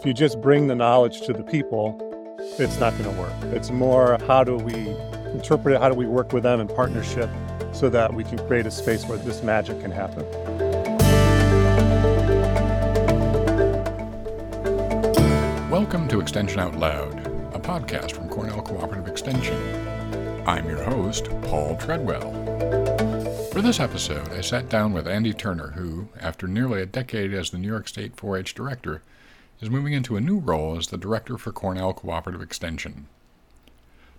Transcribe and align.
If 0.00 0.06
you 0.06 0.14
just 0.14 0.40
bring 0.40 0.66
the 0.66 0.74
knowledge 0.74 1.20
to 1.26 1.34
the 1.34 1.42
people, 1.42 1.94
it's 2.58 2.80
not 2.80 2.96
going 2.96 3.14
to 3.14 3.20
work. 3.20 3.34
It's 3.54 3.70
more 3.70 4.16
how 4.26 4.42
do 4.42 4.56
we 4.56 4.88
interpret 5.34 5.74
it? 5.74 5.78
How 5.82 5.90
do 5.90 5.94
we 5.94 6.06
work 6.06 6.32
with 6.32 6.42
them 6.42 6.58
in 6.58 6.68
partnership 6.68 7.28
so 7.74 7.90
that 7.90 8.14
we 8.14 8.24
can 8.24 8.38
create 8.46 8.64
a 8.64 8.70
space 8.70 9.04
where 9.04 9.18
this 9.18 9.42
magic 9.42 9.78
can 9.82 9.90
happen? 9.90 10.24
Welcome 15.68 16.08
to 16.08 16.20
Extension 16.20 16.60
Out 16.60 16.76
Loud, 16.76 17.18
a 17.54 17.58
podcast 17.58 18.12
from 18.12 18.30
Cornell 18.30 18.62
Cooperative 18.62 19.06
Extension. 19.06 19.54
I'm 20.46 20.66
your 20.66 20.82
host, 20.82 21.26
Paul 21.42 21.76
Treadwell. 21.76 22.32
For 23.52 23.60
this 23.60 23.78
episode, 23.78 24.32
I 24.32 24.40
sat 24.40 24.70
down 24.70 24.94
with 24.94 25.06
Andy 25.06 25.34
Turner, 25.34 25.72
who, 25.72 26.08
after 26.18 26.46
nearly 26.46 26.80
a 26.80 26.86
decade 26.86 27.34
as 27.34 27.50
the 27.50 27.58
New 27.58 27.68
York 27.68 27.86
State 27.86 28.16
4 28.16 28.38
H 28.38 28.54
director, 28.54 29.02
is 29.60 29.70
moving 29.70 29.92
into 29.92 30.16
a 30.16 30.20
new 30.20 30.38
role 30.38 30.76
as 30.76 30.86
the 30.86 30.96
director 30.96 31.36
for 31.36 31.52
Cornell 31.52 31.92
Cooperative 31.92 32.40
Extension. 32.40 33.06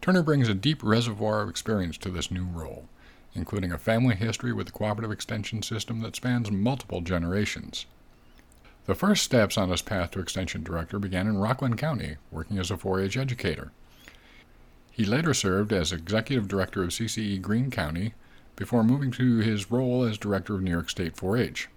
Turner 0.01 0.23
brings 0.23 0.47
a 0.47 0.53
deep 0.53 0.83
reservoir 0.83 1.41
of 1.41 1.49
experience 1.49 1.97
to 1.99 2.09
this 2.09 2.31
new 2.31 2.45
role, 2.45 2.87
including 3.33 3.71
a 3.71 3.77
family 3.77 4.15
history 4.15 4.53
with 4.53 4.67
the 4.67 4.73
cooperative 4.73 5.11
extension 5.11 5.61
system 5.61 6.01
that 6.01 6.15
spans 6.15 6.51
multiple 6.51 7.01
generations. 7.01 7.85
The 8.85 8.95
first 8.95 9.23
steps 9.23 9.57
on 9.57 9.69
his 9.69 9.81
path 9.81 10.11
to 10.11 10.19
extension 10.19 10.63
director 10.63 10.99
began 10.99 11.27
in 11.27 11.37
Rockland 11.37 11.77
County, 11.77 12.17
working 12.31 12.57
as 12.57 12.71
a 12.71 12.77
4 12.77 13.01
H 13.01 13.17
educator. 13.17 13.71
He 14.91 15.05
later 15.05 15.33
served 15.33 15.71
as 15.71 15.91
executive 15.91 16.47
director 16.47 16.83
of 16.83 16.89
CCE 16.89 17.41
Greene 17.41 17.71
County 17.71 18.13
before 18.55 18.83
moving 18.83 19.11
to 19.11 19.37
his 19.37 19.71
role 19.71 20.03
as 20.03 20.17
director 20.17 20.55
of 20.55 20.61
New 20.61 20.71
York 20.71 20.89
State 20.89 21.15
4 21.15 21.37
H. 21.37 21.69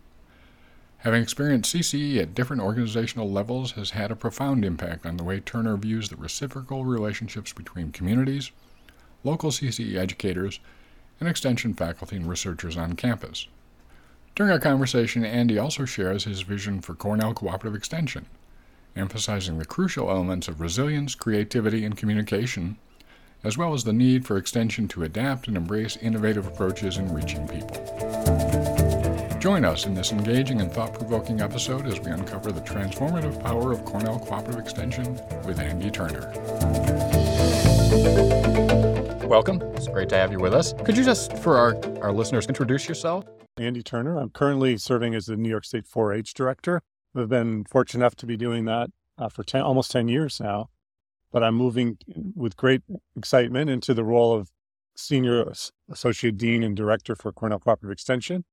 Having 1.05 1.23
experienced 1.23 1.75
CCE 1.75 2.17
at 2.19 2.35
different 2.35 2.63
organizational 2.63 3.31
levels 3.31 3.73
has 3.73 3.91
had 3.91 4.11
a 4.11 4.17
profound 4.17 4.65
impact 4.65 5.05
on 5.05 5.19
the 5.19 5.23
way 5.23 5.39
Turner 5.39 5.77
views 5.77 6.09
the 6.09 6.17
reciprocal 6.17 6.87
relationships 6.87 7.53
between 7.53 7.93
communities, 7.93 8.53
local 9.23 9.51
CCE 9.51 9.97
educators, 9.97 10.61
and 11.21 11.29
extension 11.29 11.75
faculty 11.75 12.17
and 12.17 12.27
researchers 12.27 12.79
on 12.79 12.97
campus. 12.97 13.49
During 14.35 14.51
our 14.51 14.59
conversation, 14.59 15.27
Andy 15.27 15.59
also 15.59 15.85
shares 15.85 16.25
his 16.25 16.41
vision 16.41 16.81
for 16.81 16.95
Cornell 16.95 17.35
Cooperative 17.35 17.77
Extension, 17.77 18.25
emphasizing 18.97 19.59
the 19.59 19.67
crucial 19.67 20.09
elements 20.09 20.49
of 20.49 20.59
resilience, 20.59 21.15
creativity, 21.15 21.85
and 21.85 21.99
communication, 21.99 22.79
as 23.45 23.59
well 23.59 23.75
as 23.75 23.85
the 23.85 23.93
need 23.93 24.25
for 24.25 24.39
extension 24.39 24.89
to 24.89 25.05
adapt 25.05 25.49
and 25.49 25.57
embrace 25.59 25.99
innovative 25.99 26.47
approaches 26.47 26.97
in 26.97 27.13
reaching 27.13 27.47
people. 27.47 28.04
Join 29.45 29.67
us 29.67 29.85
in 29.85 29.93
this 29.93 30.11
engaging 30.11 30.63
and 30.63 30.73
thought 30.73 30.95
provoking 30.95 31.43
episode 31.43 31.87
as 31.87 32.01
we 32.01 32.11
uncover 32.11 32.51
the 32.51 32.63
transformative 32.63 33.39
power 33.43 33.73
of 33.73 33.85
Cornell 33.85 34.19
Cooperative 34.19 34.59
Extension 34.59 35.21
with 35.45 35.59
Andy 35.59 35.91
Turner. 35.91 36.33
Welcome. 39.29 39.61
It's 39.75 39.87
great 39.87 40.09
to 40.09 40.17
have 40.17 40.33
you 40.33 40.39
with 40.39 40.55
us. 40.55 40.73
Could 40.87 40.97
you 40.97 41.05
just, 41.05 41.37
for 41.37 41.59
our, 41.59 41.77
our 42.03 42.11
listeners, 42.11 42.47
introduce 42.47 42.89
yourself? 42.89 43.27
Andy 43.59 43.83
Turner. 43.83 44.17
I'm 44.17 44.31
currently 44.31 44.79
serving 44.79 45.15
as 45.15 45.27
the 45.27 45.37
New 45.37 45.51
York 45.51 45.67
State 45.67 45.87
4 45.87 46.15
H 46.15 46.33
director. 46.33 46.81
I've 47.15 47.29
been 47.29 47.65
fortunate 47.65 48.01
enough 48.01 48.17
to 48.17 48.27
be 48.27 48.39
doing 48.39 48.65
that 48.65 48.89
uh, 49.19 49.29
for 49.29 49.43
10, 49.43 49.61
almost 49.61 49.91
10 49.91 50.09
years 50.09 50.41
now. 50.41 50.71
But 51.31 51.45
I'm 51.45 51.55
moving 51.55 51.99
with 52.35 52.57
great 52.57 52.81
excitement 53.15 53.69
into 53.69 53.93
the 53.93 54.05
role 54.05 54.33
of 54.33 54.51
Senior 54.97 55.53
Associate 55.91 56.35
Dean 56.35 56.63
and 56.63 56.75
Director 56.75 57.15
for 57.15 57.31
Cornell 57.31 57.59
Cooperative 57.59 57.93
Extension 57.93 58.47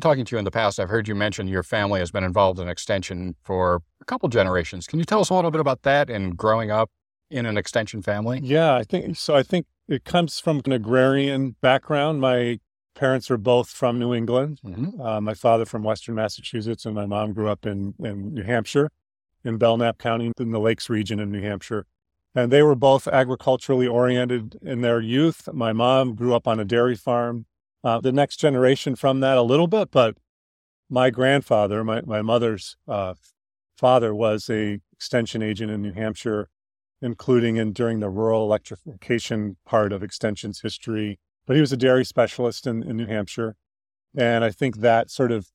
talking 0.00 0.24
to 0.24 0.34
you 0.34 0.38
in 0.38 0.44
the 0.44 0.50
past, 0.50 0.78
I've 0.78 0.88
heard 0.88 1.08
you 1.08 1.14
mention 1.14 1.48
your 1.48 1.62
family 1.62 2.00
has 2.00 2.10
been 2.10 2.24
involved 2.24 2.58
in 2.58 2.68
extension 2.68 3.36
for 3.42 3.82
a 4.00 4.04
couple 4.04 4.28
generations. 4.28 4.86
Can 4.86 4.98
you 4.98 5.04
tell 5.04 5.20
us 5.20 5.30
a 5.30 5.34
little 5.34 5.50
bit 5.50 5.60
about 5.60 5.82
that 5.82 6.10
and 6.10 6.36
growing 6.36 6.70
up 6.70 6.90
in 7.30 7.46
an 7.46 7.56
extension 7.56 8.02
family? 8.02 8.40
Yeah, 8.42 8.74
I 8.74 8.84
think 8.84 9.16
so. 9.16 9.34
I 9.34 9.42
think 9.42 9.66
it 9.88 10.04
comes 10.04 10.40
from 10.40 10.60
an 10.64 10.72
agrarian 10.72 11.56
background. 11.60 12.20
My 12.20 12.58
parents 12.94 13.30
are 13.30 13.36
both 13.36 13.68
from 13.68 13.98
New 13.98 14.14
England. 14.14 14.60
Mm-hmm. 14.64 15.00
Uh, 15.00 15.20
my 15.20 15.34
father 15.34 15.64
from 15.64 15.82
Western 15.82 16.14
Massachusetts, 16.14 16.84
and 16.84 16.94
my 16.94 17.06
mom 17.06 17.32
grew 17.32 17.48
up 17.48 17.66
in, 17.66 17.94
in 18.00 18.34
New 18.34 18.42
Hampshire, 18.42 18.90
in 19.44 19.58
Belknap 19.58 19.98
County, 19.98 20.32
in 20.38 20.50
the 20.50 20.60
Lakes 20.60 20.88
region 20.88 21.20
of 21.20 21.28
New 21.28 21.42
Hampshire. 21.42 21.86
And 22.34 22.50
they 22.50 22.62
were 22.62 22.74
both 22.74 23.06
agriculturally 23.08 23.86
oriented 23.86 24.58
in 24.60 24.82
their 24.82 25.00
youth. 25.00 25.48
My 25.52 25.72
mom 25.72 26.14
grew 26.14 26.34
up 26.34 26.46
on 26.46 26.60
a 26.60 26.64
dairy 26.64 26.96
farm 26.96 27.46
uh, 27.84 28.00
the 28.00 28.12
next 28.12 28.36
generation 28.38 28.96
from 28.96 29.20
that 29.20 29.36
a 29.36 29.42
little 29.42 29.66
bit, 29.66 29.90
but 29.90 30.16
my 30.88 31.10
grandfather, 31.10 31.82
my, 31.84 32.00
my 32.02 32.22
mother's 32.22 32.76
uh, 32.88 33.14
father, 33.76 34.14
was 34.14 34.48
a 34.50 34.80
extension 34.92 35.42
agent 35.42 35.70
in 35.70 35.82
New 35.82 35.92
Hampshire, 35.92 36.48
including 37.02 37.56
in 37.56 37.72
during 37.72 38.00
the 38.00 38.08
rural 38.08 38.42
electrification 38.42 39.56
part 39.66 39.92
of 39.92 40.02
extension's 40.02 40.60
history. 40.60 41.18
But 41.46 41.56
he 41.56 41.60
was 41.60 41.72
a 41.72 41.76
dairy 41.76 42.04
specialist 42.04 42.66
in, 42.66 42.82
in 42.82 42.96
New 42.96 43.06
Hampshire. 43.06 43.56
And 44.16 44.44
I 44.44 44.50
think 44.50 44.78
that 44.78 45.10
sort 45.10 45.30
of 45.30 45.48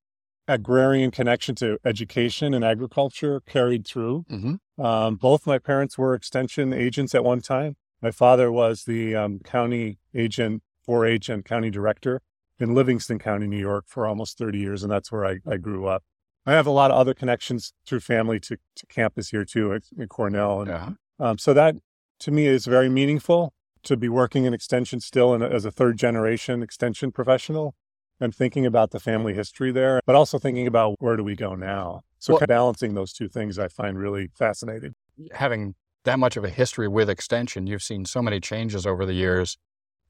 agrarian 0.48 1.12
connection 1.12 1.56
to 1.56 1.78
education 1.86 2.54
and 2.54 2.64
agriculture 2.64 3.42
carried 3.42 3.86
through. 3.86 4.26
Mm-hmm. 4.30 4.84
Um, 4.84 5.16
both 5.16 5.48
my 5.48 5.60
parents 5.60 5.98
were 5.98 6.14
extension 6.14 6.74
agents 6.74 7.16
at 7.16 7.24
one 7.24 7.42
time. 7.42 7.76
My 8.02 8.12
father 8.12 8.52
was 8.52 8.84
the 8.84 9.16
um, 9.16 9.40
county 9.40 10.00
agent 10.16 10.64
4 10.92 11.06
H 11.06 11.30
and 11.30 11.46
county 11.46 11.70
director 11.70 12.22
in 12.60 12.76
Livingston 12.76 13.18
County, 13.18 13.48
New 13.48 13.58
York 13.58 13.86
for 13.88 14.06
almost 14.06 14.38
30 14.38 14.60
years. 14.60 14.84
And 14.84 14.92
that's 14.92 15.10
where 15.10 15.26
I, 15.26 15.38
I 15.50 15.56
grew 15.56 15.88
up. 15.88 16.04
I 16.46 16.52
have 16.52 16.68
a 16.68 16.72
lot 16.72 16.92
of 16.92 16.98
other 16.98 17.14
connections 17.14 17.72
through 17.86 18.02
family 18.02 18.42
to, 18.42 18.58
to 18.76 18.86
campus 18.88 19.30
here 19.30 19.46
too 19.46 19.74
at, 19.74 19.84
at 19.98 20.10
Cornell. 20.10 20.60
And, 20.60 20.70
yeah. 20.70 20.90
um, 21.18 21.38
so 21.38 21.54
that 21.54 21.78
to 22.20 22.32
me 22.32 22.46
is 22.46 22.66
very 22.66 22.90
meaningful 22.90 23.54
to 23.84 23.96
be 23.96 24.10
working 24.10 24.44
in 24.44 24.54
extension 24.54 25.00
still 25.00 25.34
in, 25.34 25.42
as 25.42 25.64
a 25.64 25.72
third 25.72 25.98
generation 25.98 26.62
extension 26.62 27.14
professional 27.14 27.74
and 28.20 28.36
thinking 28.36 28.66
about 28.66 28.92
the 28.92 29.00
family 29.00 29.34
history 29.34 29.72
there, 29.72 30.02
but 30.06 30.18
also 30.18 30.38
thinking 30.38 30.68
about 30.68 30.98
where 31.00 31.16
do 31.16 31.24
we 31.24 31.38
go 31.38 31.56
now. 31.56 32.02
So 32.20 32.34
well, 32.34 32.44
balancing 32.46 32.96
those 32.96 33.14
two 33.14 33.30
things 33.30 33.58
I 33.58 33.70
find 33.70 33.98
really 33.98 34.28
fascinating. 34.36 34.96
Having 35.32 35.76
that 36.04 36.20
much 36.20 36.36
of 36.36 36.44
a 36.44 36.50
history 36.50 36.90
with 36.90 37.10
extension, 37.10 37.66
you've 37.66 37.82
seen 37.82 38.04
so 38.04 38.22
many 38.22 38.42
changes 38.42 38.86
over 38.86 39.06
the 39.06 39.14
years. 39.14 39.58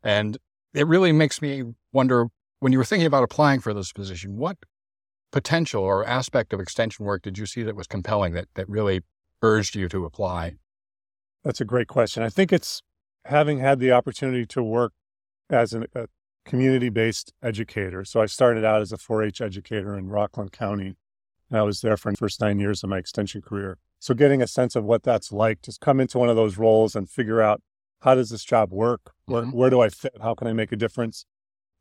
And 0.03 0.39
it 0.73 0.87
really 0.87 1.11
makes 1.11 1.41
me 1.41 1.63
wonder 1.91 2.27
when 2.59 2.71
you 2.71 2.77
were 2.77 2.85
thinking 2.85 3.07
about 3.07 3.23
applying 3.23 3.59
for 3.59 3.73
this 3.73 3.91
position, 3.91 4.37
what 4.37 4.57
potential 5.31 5.83
or 5.83 6.05
aspect 6.05 6.53
of 6.53 6.59
extension 6.59 7.05
work 7.05 7.23
did 7.23 7.37
you 7.37 7.45
see 7.45 7.63
that 7.63 7.75
was 7.75 7.87
compelling 7.87 8.33
that, 8.33 8.47
that 8.55 8.69
really 8.69 9.01
urged 9.41 9.75
you 9.75 9.89
to 9.89 10.05
apply? 10.05 10.55
That's 11.43 11.61
a 11.61 11.65
great 11.65 11.87
question. 11.87 12.21
I 12.23 12.29
think 12.29 12.53
it's 12.53 12.81
having 13.25 13.59
had 13.59 13.79
the 13.79 13.91
opportunity 13.91 14.45
to 14.47 14.61
work 14.61 14.93
as 15.49 15.73
an, 15.73 15.87
a 15.95 16.07
community 16.45 16.89
based 16.89 17.33
educator. 17.41 18.05
So 18.05 18.21
I 18.21 18.25
started 18.25 18.63
out 18.63 18.81
as 18.81 18.91
a 18.91 18.97
4 18.97 19.23
H 19.23 19.41
educator 19.41 19.97
in 19.97 20.09
Rockland 20.09 20.51
County. 20.51 20.95
And 21.49 21.59
I 21.59 21.63
was 21.63 21.81
there 21.81 21.97
for 21.97 22.11
the 22.11 22.17
first 22.17 22.39
nine 22.39 22.59
years 22.59 22.83
of 22.83 22.89
my 22.89 22.97
extension 22.97 23.41
career. 23.41 23.77
So 23.99 24.13
getting 24.13 24.41
a 24.41 24.47
sense 24.47 24.75
of 24.75 24.83
what 24.83 25.03
that's 25.03 25.31
like 25.31 25.61
to 25.63 25.77
come 25.79 25.99
into 25.99 26.17
one 26.17 26.29
of 26.29 26.35
those 26.35 26.57
roles 26.57 26.95
and 26.95 27.09
figure 27.09 27.41
out 27.41 27.61
how 28.01 28.15
does 28.15 28.29
this 28.29 28.43
job 28.43 28.71
work? 28.71 29.13
Where, 29.25 29.43
mm-hmm. 29.43 29.51
where 29.51 29.69
do 29.69 29.81
I 29.81 29.89
fit? 29.89 30.13
How 30.21 30.35
can 30.35 30.47
I 30.47 30.53
make 30.53 30.71
a 30.71 30.75
difference? 30.75 31.25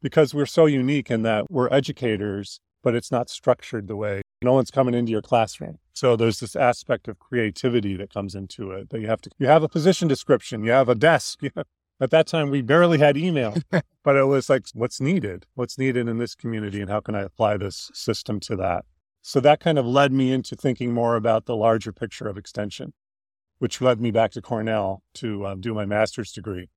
Because 0.03 0.35
we're 0.35 0.47
so 0.47 0.67
unique 0.67 1.11
in 1.11 1.23
that 1.23 1.51
we're 1.51 1.69
educators, 1.73 2.61
but 2.83 2.95
it's 2.95 3.11
not 3.11 3.29
structured 3.29 3.89
the 3.89 3.97
way 3.97 4.23
no 4.43 4.53
one's 4.53 4.71
coming 4.71 4.95
into 4.95 5.13
your 5.13 5.23
classroom. 5.23 5.79
So 5.93 6.17
there's 6.17 6.41
this 6.41 6.57
aspect 6.57 7.09
of 7.09 7.19
creativity 7.19 7.97
that 7.97 8.13
comes 8.13 8.35
into 8.35 8.71
it 8.71 8.91
that 8.91 9.01
you 9.01 9.07
have 9.07 9.21
to, 9.23 9.31
you 9.39 9.47
have 9.47 9.63
a 9.63 9.69
position 9.69 10.09
description, 10.09 10.65
you 10.65 10.71
have 10.71 10.89
a 10.89 10.95
desk. 10.95 11.41
At 12.03 12.11
that 12.11 12.27
time, 12.27 12.49
we 12.49 12.63
barely 12.63 12.97
had 12.97 13.19
email, 13.19 13.55
but 14.03 14.17
it 14.17 14.25
was 14.25 14.49
like, 14.49 14.65
what's 14.73 15.03
needed? 15.03 15.45
What's 15.55 15.77
needed 15.77 16.09
in 16.09 16.17
this 16.17 16.35
community? 16.35 16.81
And 16.81 16.89
how 16.89 17.01
can 17.01 17.15
I 17.15 17.21
apply 17.21 17.59
this 17.59 17.91
system 17.93 18.41
to 18.41 18.57
that? 18.57 18.87
So 19.21 19.39
that 19.41 19.61
kind 19.61 19.79
of 19.79 19.85
led 19.85 20.11
me 20.11 20.33
into 20.33 20.57
thinking 20.57 20.95
more 20.95 21.17
about 21.17 21.45
the 21.45 21.55
larger 21.55 21.93
picture 21.93 22.27
of 22.27 22.39
extension 22.39 22.95
which 23.61 23.81
led 23.81 24.01
me 24.01 24.11
back 24.11 24.33
to 24.33 24.43
Cornell 24.43 25.03
to 25.15 25.47
um, 25.47 25.61
do 25.61 25.75
my 25.75 25.85
master's 25.85 26.33
degree. 26.33 26.69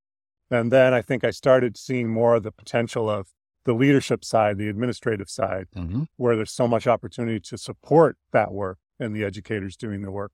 And 0.51 0.71
then 0.71 0.93
I 0.93 1.01
think 1.01 1.23
I 1.23 1.31
started 1.31 1.77
seeing 1.77 2.09
more 2.09 2.35
of 2.35 2.43
the 2.43 2.51
potential 2.51 3.09
of 3.09 3.29
the 3.63 3.73
leadership 3.73 4.25
side, 4.25 4.57
the 4.57 4.67
administrative 4.67 5.29
side, 5.29 5.67
mm-hmm. 5.75 6.03
where 6.17 6.35
there's 6.35 6.51
so 6.51 6.67
much 6.67 6.85
opportunity 6.85 7.39
to 7.39 7.57
support 7.57 8.17
that 8.33 8.51
work 8.51 8.79
and 8.99 9.15
the 9.15 9.23
educators 9.23 9.77
doing 9.77 10.01
the 10.01 10.11
work. 10.11 10.33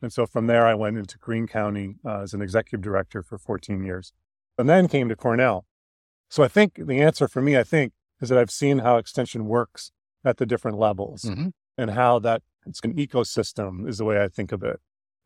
And 0.00 0.10
so 0.10 0.24
from 0.24 0.46
there, 0.46 0.66
I 0.66 0.74
went 0.74 0.96
into 0.96 1.18
Greene 1.18 1.46
County 1.46 1.96
uh, 2.04 2.22
as 2.22 2.32
an 2.32 2.40
executive 2.40 2.80
director 2.80 3.22
for 3.22 3.36
14 3.36 3.84
years 3.84 4.14
and 4.56 4.70
then 4.70 4.88
came 4.88 5.10
to 5.10 5.16
Cornell. 5.16 5.66
So 6.30 6.42
I 6.42 6.48
think 6.48 6.80
the 6.86 7.02
answer 7.02 7.28
for 7.28 7.42
me, 7.42 7.58
I 7.58 7.62
think, 7.62 7.92
is 8.22 8.30
that 8.30 8.38
I've 8.38 8.50
seen 8.50 8.78
how 8.78 8.96
extension 8.96 9.44
works 9.44 9.92
at 10.24 10.38
the 10.38 10.46
different 10.46 10.78
levels 10.78 11.24
mm-hmm. 11.24 11.48
and 11.76 11.90
how 11.90 12.18
that 12.20 12.42
it's 12.66 12.80
an 12.80 12.94
ecosystem 12.94 13.86
is 13.86 13.98
the 13.98 14.04
way 14.04 14.22
I 14.22 14.28
think 14.28 14.52
of 14.52 14.62
it 14.62 14.80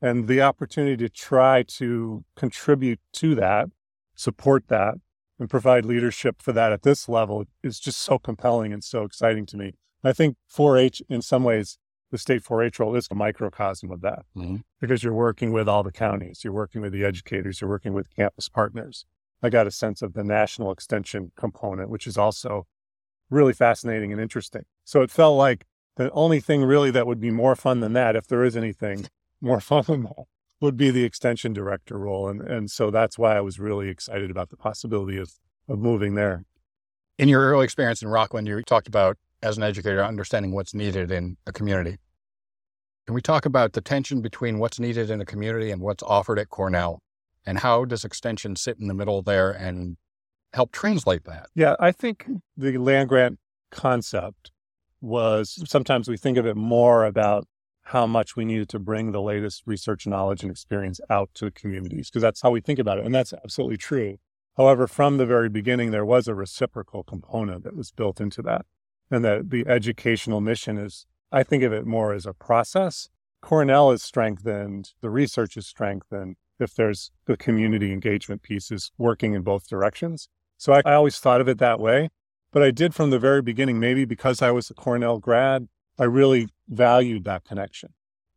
and 0.04 0.28
the 0.28 0.42
opportunity 0.42 0.98
to 0.98 1.08
try 1.08 1.62
to 1.62 2.24
contribute 2.36 3.00
to 3.10 3.34
that, 3.34 3.70
support 4.14 4.68
that, 4.68 4.96
and 5.38 5.48
provide 5.48 5.86
leadership 5.86 6.42
for 6.42 6.52
that 6.52 6.72
at 6.72 6.82
this 6.82 7.08
level 7.08 7.46
is 7.62 7.80
just 7.80 7.98
so 8.00 8.18
compelling 8.18 8.70
and 8.70 8.84
so 8.84 9.02
exciting 9.04 9.46
to 9.46 9.56
me. 9.56 9.72
I 10.04 10.12
think 10.12 10.36
4 10.46 10.76
H 10.76 11.00
in 11.08 11.22
some 11.22 11.42
ways 11.42 11.78
the 12.10 12.18
state 12.18 12.44
4-H 12.44 12.78
role 12.78 12.94
is 12.94 13.08
a 13.10 13.14
microcosm 13.14 13.90
of 13.90 14.02
that 14.02 14.24
Mhm. 14.36 14.62
because 14.78 15.02
you're 15.02 15.14
working 15.14 15.52
with 15.52 15.68
all 15.68 15.82
the 15.82 15.90
counties, 15.90 16.44
you're 16.44 16.52
working 16.52 16.82
with 16.82 16.92
the 16.92 17.02
educators, 17.02 17.60
you're 17.60 17.70
working 17.70 17.94
with 17.94 18.14
campus 18.14 18.48
partners. 18.50 19.06
I 19.42 19.48
got 19.48 19.66
a 19.66 19.70
sense 19.72 20.02
of 20.02 20.12
the 20.12 20.22
national 20.22 20.70
extension 20.70 21.32
component, 21.34 21.88
which 21.88 22.06
is 22.06 22.16
also 22.18 22.66
really 23.30 23.54
fascinating 23.54 24.12
and 24.12 24.20
interesting. 24.20 24.64
So 24.84 25.00
it 25.00 25.10
felt 25.10 25.36
like 25.38 25.64
the 25.96 26.10
only 26.12 26.40
thing 26.40 26.62
really 26.62 26.90
that 26.92 27.06
would 27.06 27.20
be 27.20 27.30
more 27.30 27.56
fun 27.56 27.80
than 27.80 27.94
that, 27.94 28.14
if 28.14 28.26
there 28.28 28.44
is 28.44 28.54
anything 28.56 29.06
more 29.44 29.60
fun 29.60 29.84
than 29.86 30.02
that, 30.04 30.24
would 30.60 30.76
be 30.76 30.90
the 30.90 31.04
extension 31.04 31.52
director 31.52 31.98
role. 31.98 32.28
And 32.28 32.40
and 32.40 32.70
so 32.70 32.90
that's 32.90 33.18
why 33.18 33.36
I 33.36 33.40
was 33.40 33.58
really 33.58 33.88
excited 33.88 34.30
about 34.30 34.50
the 34.50 34.56
possibility 34.56 35.18
of 35.18 35.32
of 35.68 35.78
moving 35.78 36.14
there. 36.14 36.44
In 37.18 37.28
your 37.28 37.42
early 37.42 37.64
experience 37.64 38.02
in 38.02 38.08
Rockland, 38.08 38.48
you 38.48 38.60
talked 38.62 38.88
about, 38.88 39.16
as 39.42 39.56
an 39.56 39.62
educator, 39.62 40.02
understanding 40.02 40.52
what's 40.52 40.74
needed 40.74 41.10
in 41.12 41.36
a 41.46 41.52
community. 41.52 41.98
Can 43.06 43.14
we 43.14 43.20
talk 43.20 43.46
about 43.46 43.74
the 43.74 43.80
tension 43.80 44.20
between 44.20 44.58
what's 44.58 44.80
needed 44.80 45.10
in 45.10 45.20
a 45.20 45.24
community 45.24 45.70
and 45.70 45.80
what's 45.80 46.02
offered 46.02 46.38
at 46.38 46.48
Cornell? 46.48 47.00
And 47.46 47.58
how 47.58 47.84
does 47.84 48.04
extension 48.04 48.56
sit 48.56 48.78
in 48.80 48.88
the 48.88 48.94
middle 48.94 49.22
there 49.22 49.50
and 49.50 49.96
help 50.54 50.72
translate 50.72 51.24
that? 51.24 51.48
Yeah, 51.54 51.76
I 51.78 51.92
think 51.92 52.26
the 52.56 52.78
land 52.78 53.10
grant 53.10 53.38
concept 53.70 54.50
was 55.00 55.62
sometimes 55.68 56.08
we 56.08 56.16
think 56.16 56.38
of 56.38 56.46
it 56.46 56.56
more 56.56 57.04
about 57.04 57.46
how 57.84 58.06
much 58.06 58.36
we 58.36 58.44
needed 58.44 58.68
to 58.70 58.78
bring 58.78 59.12
the 59.12 59.20
latest 59.20 59.62
research 59.66 60.06
knowledge 60.06 60.42
and 60.42 60.50
experience 60.50 61.00
out 61.10 61.30
to 61.34 61.46
the 61.46 61.50
communities 61.50 62.08
because 62.08 62.22
that's 62.22 62.40
how 62.40 62.50
we 62.50 62.60
think 62.60 62.78
about 62.78 62.98
it 62.98 63.04
and 63.04 63.14
that's 63.14 63.32
absolutely 63.32 63.76
true. 63.76 64.18
However, 64.56 64.86
from 64.86 65.16
the 65.16 65.26
very 65.26 65.48
beginning 65.48 65.90
there 65.90 66.04
was 66.04 66.28
a 66.28 66.34
reciprocal 66.34 67.02
component 67.02 67.64
that 67.64 67.76
was 67.76 67.90
built 67.90 68.20
into 68.20 68.42
that 68.42 68.64
and 69.10 69.24
that 69.24 69.50
the 69.50 69.66
educational 69.66 70.40
mission 70.40 70.78
is 70.78 71.06
I 71.30 71.42
think 71.42 71.62
of 71.62 71.72
it 71.72 71.86
more 71.86 72.12
as 72.12 72.26
a 72.26 72.32
process. 72.32 73.08
Cornell 73.42 73.90
is 73.90 74.02
strengthened, 74.02 74.92
the 75.00 75.10
research 75.10 75.56
is 75.56 75.66
strengthened 75.66 76.36
if 76.58 76.74
there's 76.74 77.10
the 77.26 77.36
community 77.36 77.92
engagement 77.92 78.42
pieces 78.42 78.92
working 78.96 79.34
in 79.34 79.42
both 79.42 79.68
directions. 79.68 80.28
So 80.56 80.72
I, 80.72 80.82
I 80.84 80.94
always 80.94 81.18
thought 81.18 81.40
of 81.40 81.48
it 81.48 81.58
that 81.58 81.80
way. 81.80 82.10
But 82.52 82.62
I 82.62 82.70
did 82.70 82.94
from 82.94 83.10
the 83.10 83.18
very 83.18 83.42
beginning, 83.42 83.80
maybe 83.80 84.04
because 84.04 84.40
I 84.40 84.52
was 84.52 84.70
a 84.70 84.74
Cornell 84.74 85.18
grad, 85.18 85.66
I 85.98 86.04
really 86.04 86.48
valued 86.68 87.24
that 87.24 87.44
connection 87.44 87.90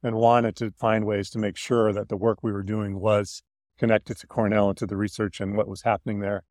and 0.03 0.15
wanted 0.15 0.55
to 0.57 0.71
find 0.71 1.05
ways 1.05 1.29
to 1.31 1.39
make 1.39 1.57
sure 1.57 1.91
that 1.91 2.09
the 2.09 2.17
work 2.17 2.39
we 2.43 2.51
were 2.51 2.63
doing 2.63 2.99
was 2.99 3.41
connected 3.79 4.17
to 4.17 4.27
Cornell 4.27 4.69
and 4.69 4.77
to 4.77 4.85
the 4.85 4.97
research 4.97 5.39
and 5.39 5.55
what 5.55 5.67
was 5.67 5.81
happening 5.81 6.19
there. 6.19 6.43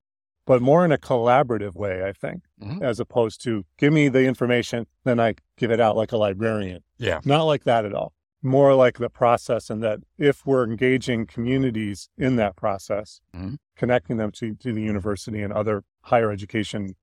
But 0.47 0.63
more 0.63 0.85
in 0.85 0.93
a 0.93 0.99
collaborative 0.99 1.75
way, 1.75 2.05
I 2.05 2.13
think, 2.13 2.43
Mhm. 2.61 2.81
as 2.83 3.01
opposed 3.01 3.43
to 3.45 3.65
give 3.79 3.93
me 3.93 4.09
the 4.09 4.25
information, 4.27 4.87
then 5.05 5.19
I 5.19 5.35
give 5.57 5.71
it 5.73 5.81
out 5.81 5.97
like 5.97 6.13
a 6.13 6.17
librarian. 6.17 6.83
Yeah. 6.99 7.21
Not 7.25 7.45
like 7.45 7.65
that 7.65 7.85
at 7.85 7.93
all. 7.95 8.13
More 8.43 8.75
like 8.75 8.99
the 8.99 9.11
process, 9.11 9.71
and 9.71 9.83
that 9.83 10.01
if 10.19 10.47
we're 10.47 10.63
engaging 10.65 11.27
communities 11.27 12.09
in 12.17 12.37
that 12.37 12.55
process, 12.55 13.21
Mhm. 13.35 13.57
connecting 13.77 14.19
them 14.19 14.31
to, 14.33 14.55
to 14.55 14.73
the 14.73 14.83
university 14.83 15.43
and 15.43 15.53
other 15.53 15.83
higher 16.03 16.31
education, 16.31 16.95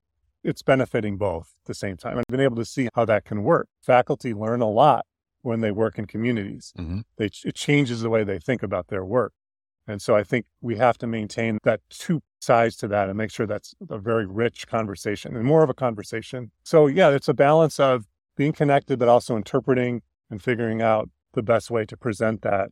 it's 0.44 0.62
benefiting 0.62 1.16
both 1.16 1.54
at 1.64 1.66
the 1.66 1.74
same 1.74 1.96
time. 1.96 2.18
I've 2.18 2.26
been 2.28 2.40
able 2.40 2.56
to 2.56 2.64
see 2.64 2.88
how 2.94 3.04
that 3.06 3.24
can 3.24 3.42
work. 3.42 3.68
Faculty 3.82 4.34
learn 4.34 4.60
a 4.60 4.68
lot 4.68 5.06
when 5.42 5.60
they 5.60 5.70
work 5.70 5.98
in 5.98 6.06
communities. 6.06 6.72
Mm-hmm. 6.78 7.00
They, 7.16 7.30
it 7.44 7.54
changes 7.54 8.02
the 8.02 8.10
way 8.10 8.24
they 8.24 8.38
think 8.38 8.62
about 8.62 8.88
their 8.88 9.04
work. 9.04 9.32
And 9.86 10.00
so 10.00 10.16
I 10.16 10.22
think 10.22 10.46
we 10.60 10.76
have 10.76 10.96
to 10.98 11.06
maintain 11.06 11.58
that 11.64 11.80
two 11.90 12.22
sides 12.40 12.76
to 12.76 12.88
that 12.88 13.08
and 13.08 13.18
make 13.18 13.30
sure 13.30 13.46
that's 13.46 13.74
a 13.90 13.98
very 13.98 14.26
rich 14.26 14.66
conversation 14.66 15.36
and 15.36 15.44
more 15.44 15.62
of 15.62 15.70
a 15.70 15.74
conversation. 15.74 16.52
So 16.62 16.86
yeah, 16.86 17.10
it's 17.10 17.28
a 17.28 17.34
balance 17.34 17.78
of 17.80 18.06
being 18.36 18.52
connected, 18.52 18.98
but 18.98 19.08
also 19.08 19.36
interpreting 19.36 20.02
and 20.30 20.42
figuring 20.42 20.80
out 20.80 21.10
the 21.34 21.42
best 21.42 21.70
way 21.70 21.84
to 21.84 21.96
present 21.96 22.42
that 22.42 22.70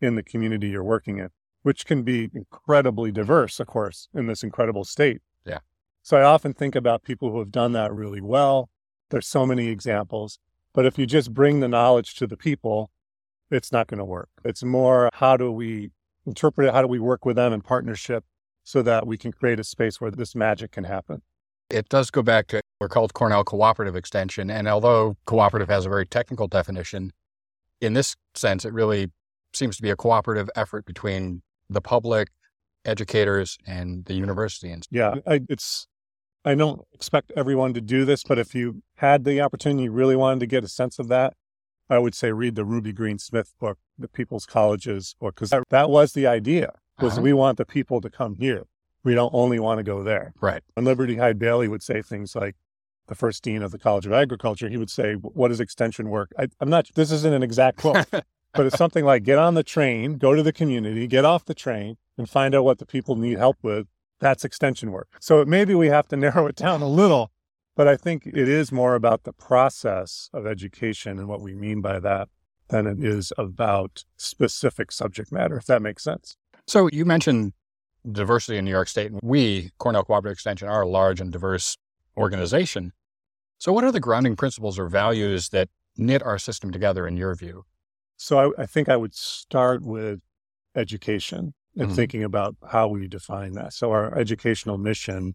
in 0.00 0.16
the 0.16 0.22
community 0.22 0.68
you're 0.68 0.84
working 0.84 1.18
in, 1.18 1.28
which 1.62 1.86
can 1.86 2.02
be 2.02 2.30
incredibly 2.34 3.10
diverse, 3.10 3.60
of 3.60 3.66
course, 3.66 4.08
in 4.14 4.26
this 4.26 4.42
incredible 4.42 4.84
state. 4.84 5.20
So 6.10 6.16
I 6.16 6.24
often 6.24 6.54
think 6.54 6.74
about 6.74 7.04
people 7.04 7.30
who 7.30 7.38
have 7.38 7.52
done 7.52 7.70
that 7.70 7.94
really 7.94 8.20
well. 8.20 8.68
There's 9.10 9.28
so 9.28 9.46
many 9.46 9.68
examples, 9.68 10.40
but 10.74 10.84
if 10.84 10.98
you 10.98 11.06
just 11.06 11.32
bring 11.32 11.60
the 11.60 11.68
knowledge 11.68 12.16
to 12.16 12.26
the 12.26 12.36
people, 12.36 12.90
it's 13.48 13.70
not 13.70 13.86
going 13.86 13.98
to 13.98 14.04
work. 14.04 14.28
It's 14.44 14.64
more 14.64 15.08
how 15.12 15.36
do 15.36 15.52
we 15.52 15.90
interpret 16.26 16.66
it? 16.66 16.74
How 16.74 16.82
do 16.82 16.88
we 16.88 16.98
work 16.98 17.24
with 17.24 17.36
them 17.36 17.52
in 17.52 17.60
partnership 17.60 18.24
so 18.64 18.82
that 18.82 19.06
we 19.06 19.16
can 19.16 19.30
create 19.30 19.60
a 19.60 19.62
space 19.62 20.00
where 20.00 20.10
this 20.10 20.34
magic 20.34 20.72
can 20.72 20.82
happen? 20.82 21.22
It 21.70 21.88
does 21.88 22.10
go 22.10 22.22
back 22.22 22.48
to 22.48 22.60
we're 22.80 22.88
called 22.88 23.14
Cornell 23.14 23.44
Cooperative 23.44 23.94
Extension. 23.94 24.50
And 24.50 24.66
although 24.66 25.16
cooperative 25.26 25.68
has 25.68 25.86
a 25.86 25.88
very 25.88 26.06
technical 26.06 26.48
definition, 26.48 27.12
in 27.80 27.92
this 27.92 28.16
sense, 28.34 28.64
it 28.64 28.72
really 28.72 29.12
seems 29.54 29.76
to 29.76 29.82
be 29.82 29.90
a 29.90 29.96
cooperative 29.96 30.50
effort 30.56 30.86
between 30.86 31.42
the 31.68 31.80
public, 31.80 32.30
educators, 32.84 33.58
and 33.64 34.06
the 34.06 34.14
university. 34.14 34.72
And 34.72 34.84
Yeah, 34.90 35.14
I, 35.24 35.42
it's. 35.48 35.86
I 36.44 36.54
don't 36.54 36.82
expect 36.92 37.32
everyone 37.36 37.74
to 37.74 37.80
do 37.80 38.04
this, 38.04 38.22
but 38.22 38.38
if 38.38 38.54
you 38.54 38.82
had 38.96 39.24
the 39.24 39.40
opportunity, 39.40 39.88
really 39.88 40.16
wanted 40.16 40.40
to 40.40 40.46
get 40.46 40.64
a 40.64 40.68
sense 40.68 40.98
of 40.98 41.08
that, 41.08 41.34
I 41.88 41.98
would 41.98 42.14
say 42.14 42.32
read 42.32 42.54
the 42.54 42.64
Ruby 42.64 42.92
Green 42.92 43.18
Smith 43.18 43.52
book, 43.60 43.78
the 43.98 44.08
People's 44.08 44.46
Colleges 44.46 45.14
book, 45.20 45.34
because 45.34 45.50
that, 45.50 45.64
that 45.70 45.90
was 45.90 46.12
the 46.12 46.26
idea. 46.26 46.72
Was 47.00 47.14
Uh-huh. 47.14 47.22
we 47.22 47.32
want 47.32 47.58
the 47.58 47.64
people 47.66 48.00
to 48.00 48.10
come 48.10 48.36
here. 48.36 48.64
We 49.02 49.14
don't 49.14 49.32
only 49.34 49.58
want 49.58 49.78
to 49.78 49.82
go 49.82 50.02
there. 50.02 50.32
right. 50.40 50.62
And 50.76 50.86
Liberty 50.86 51.16
Hyde 51.16 51.38
Bailey 51.38 51.68
would 51.68 51.82
say 51.82 52.02
things 52.02 52.34
like, 52.34 52.56
the 53.06 53.14
first 53.16 53.42
dean 53.42 53.60
of 53.62 53.72
the 53.72 53.78
College 53.78 54.06
of 54.06 54.12
Agriculture, 54.12 54.68
he 54.68 54.76
would 54.76 54.88
say, 54.90 55.14
"What 55.14 55.50
is 55.50 55.58
extension 55.58 56.10
work?" 56.10 56.30
I, 56.38 56.46
I'm 56.60 56.70
not. 56.70 56.88
This 56.94 57.10
isn't 57.10 57.34
an 57.34 57.42
exact 57.42 57.78
quote, 57.78 58.06
but 58.54 58.66
it's 58.66 58.76
something 58.78 59.04
like, 59.04 59.24
"Get 59.24 59.36
on 59.36 59.54
the 59.54 59.64
train, 59.64 60.16
go 60.16 60.36
to 60.36 60.44
the 60.44 60.52
community, 60.52 61.08
get 61.08 61.24
off 61.24 61.44
the 61.44 61.54
train, 61.54 61.96
and 62.16 62.30
find 62.30 62.54
out 62.54 62.62
what 62.62 62.78
the 62.78 62.86
people 62.86 63.16
need 63.16 63.36
help 63.36 63.56
with." 63.62 63.88
That's 64.20 64.44
extension 64.44 64.92
work. 64.92 65.08
So 65.20 65.44
maybe 65.44 65.74
we 65.74 65.88
have 65.88 66.08
to 66.08 66.16
narrow 66.16 66.46
it 66.46 66.56
down 66.56 66.82
a 66.82 66.88
little, 66.88 67.32
but 67.76 67.88
I 67.88 67.96
think 67.96 68.26
it 68.26 68.48
is 68.48 68.70
more 68.70 68.94
about 68.94 69.24
the 69.24 69.32
process 69.32 70.30
of 70.32 70.46
education 70.46 71.18
and 71.18 71.28
what 71.28 71.40
we 71.40 71.54
mean 71.54 71.80
by 71.80 71.98
that 72.00 72.28
than 72.68 72.86
it 72.86 73.02
is 73.02 73.32
about 73.36 74.04
specific 74.16 74.92
subject 74.92 75.32
matter. 75.32 75.56
If 75.56 75.66
that 75.66 75.82
makes 75.82 76.04
sense. 76.04 76.36
So 76.66 76.88
you 76.92 77.04
mentioned 77.04 77.52
diversity 78.10 78.58
in 78.58 78.64
New 78.64 78.70
York 78.70 78.88
State. 78.88 79.10
And 79.10 79.20
we, 79.22 79.70
Cornell 79.78 80.04
Cooperative 80.04 80.34
Extension, 80.34 80.68
are 80.68 80.82
a 80.82 80.88
large 80.88 81.20
and 81.20 81.30
diverse 81.30 81.76
organization. 82.16 82.92
So, 83.58 83.72
what 83.72 83.84
are 83.84 83.92
the 83.92 84.00
grounding 84.00 84.36
principles 84.36 84.78
or 84.78 84.88
values 84.88 85.50
that 85.50 85.68
knit 85.96 86.22
our 86.22 86.38
system 86.38 86.70
together, 86.70 87.06
in 87.06 87.16
your 87.16 87.34
view? 87.34 87.64
So 88.16 88.52
I, 88.58 88.62
I 88.62 88.66
think 88.66 88.88
I 88.88 88.96
would 88.96 89.14
start 89.14 89.82
with 89.82 90.20
education 90.74 91.54
and 91.80 91.90
Mhm. 91.90 91.96
thinking 91.96 92.22
about 92.22 92.56
how 92.70 92.88
we 92.88 93.08
define 93.08 93.52
that. 93.54 93.72
So 93.72 93.90
our 93.90 94.16
educational 94.16 94.78
mission, 94.78 95.34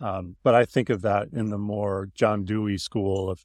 um, 0.00 0.36
but 0.42 0.54
I 0.54 0.64
think 0.64 0.88
of 0.90 1.02
that 1.02 1.28
in 1.32 1.50
the 1.50 1.58
more 1.58 2.08
John 2.14 2.44
Dewey 2.44 2.78
school 2.78 3.30
of 3.30 3.44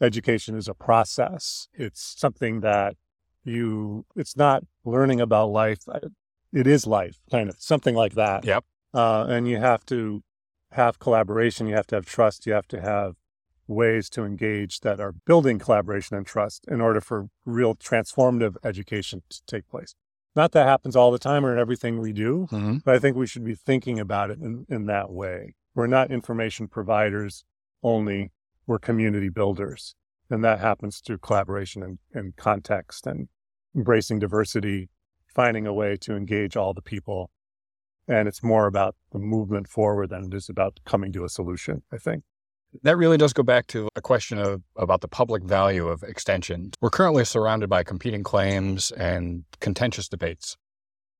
education 0.00 0.56
is 0.56 0.68
a 0.68 0.74
process. 0.74 1.68
It's 1.72 2.02
something 2.18 2.60
that 2.60 2.96
you, 3.44 4.04
it's 4.16 4.36
not 4.36 4.64
learning 4.84 5.20
about 5.20 5.46
life. 5.50 5.78
It 6.52 6.66
is 6.66 6.86
life, 6.86 7.18
kind 7.30 7.48
of 7.48 7.56
something 7.60 7.94
like 7.94 8.14
that. 8.14 8.44
Yep. 8.44 8.64
Uh, 8.92 9.26
and 9.28 9.46
you 9.48 9.58
have 9.58 9.84
to 9.86 10.22
have 10.72 10.98
collaboration. 10.98 11.66
You 11.66 11.74
have 11.76 11.86
to 11.88 11.94
have 11.96 12.06
trust. 12.06 12.46
You 12.46 12.52
have 12.54 12.68
to 12.68 12.80
have 12.80 13.14
ways 13.68 14.08
to 14.10 14.24
engage 14.24 14.80
that 14.80 15.00
are 15.00 15.12
building 15.12 15.58
collaboration 15.58 16.16
and 16.16 16.26
trust 16.26 16.64
in 16.68 16.80
order 16.80 17.00
for 17.00 17.28
real 17.44 17.74
transformative 17.74 18.56
education 18.64 19.22
to 19.28 19.40
take 19.46 19.68
place. 19.68 19.94
Not 20.36 20.52
that 20.52 20.66
happens 20.66 20.94
all 20.94 21.10
the 21.10 21.18
time 21.18 21.44
or 21.46 21.52
in 21.52 21.58
everything 21.58 21.98
we 21.98 22.12
do, 22.12 22.46
Mm-hmm. 22.52 22.76
but 22.84 22.94
I 22.94 22.98
think 22.98 23.16
we 23.16 23.26
should 23.26 23.44
be 23.44 23.54
thinking 23.54 23.98
about 23.98 24.30
it 24.30 24.38
in, 24.38 24.66
in 24.68 24.86
that 24.86 25.10
way. 25.10 25.54
We're 25.74 25.86
not 25.86 26.10
information 26.10 26.68
providers 26.68 27.44
only, 27.82 28.32
we're 28.66 28.78
community 28.78 29.30
builders. 29.30 29.94
And 30.28 30.44
that 30.44 30.60
happens 30.60 30.98
through 30.98 31.18
collaboration 31.18 31.82
and, 31.82 31.98
and 32.12 32.36
context 32.36 33.06
and 33.06 33.28
embracing 33.74 34.18
diversity, 34.18 34.90
finding 35.26 35.66
a 35.66 35.72
way 35.72 35.96
to 35.98 36.16
engage 36.16 36.56
all 36.56 36.74
the 36.74 36.82
people. 36.82 37.30
And 38.08 38.28
it's 38.28 38.42
more 38.42 38.66
about 38.66 38.94
the 39.12 39.18
movement 39.18 39.68
forward 39.68 40.10
than 40.10 40.24
it 40.24 40.34
is 40.34 40.48
about 40.48 40.80
coming 40.84 41.12
to 41.12 41.24
a 41.24 41.28
solution, 41.28 41.82
I 41.92 41.98
think. 41.98 42.24
That 42.82 42.96
really 42.96 43.16
does 43.16 43.32
go 43.32 43.42
back 43.42 43.66
to 43.68 43.88
a 43.96 44.00
question 44.00 44.38
of 44.38 44.62
about 44.76 45.00
the 45.00 45.08
public 45.08 45.42
value 45.42 45.88
of 45.88 46.02
extension. 46.02 46.72
We're 46.80 46.90
currently 46.90 47.24
surrounded 47.24 47.68
by 47.68 47.82
competing 47.82 48.22
claims 48.22 48.90
and 48.92 49.44
contentious 49.60 50.08
debates. 50.08 50.56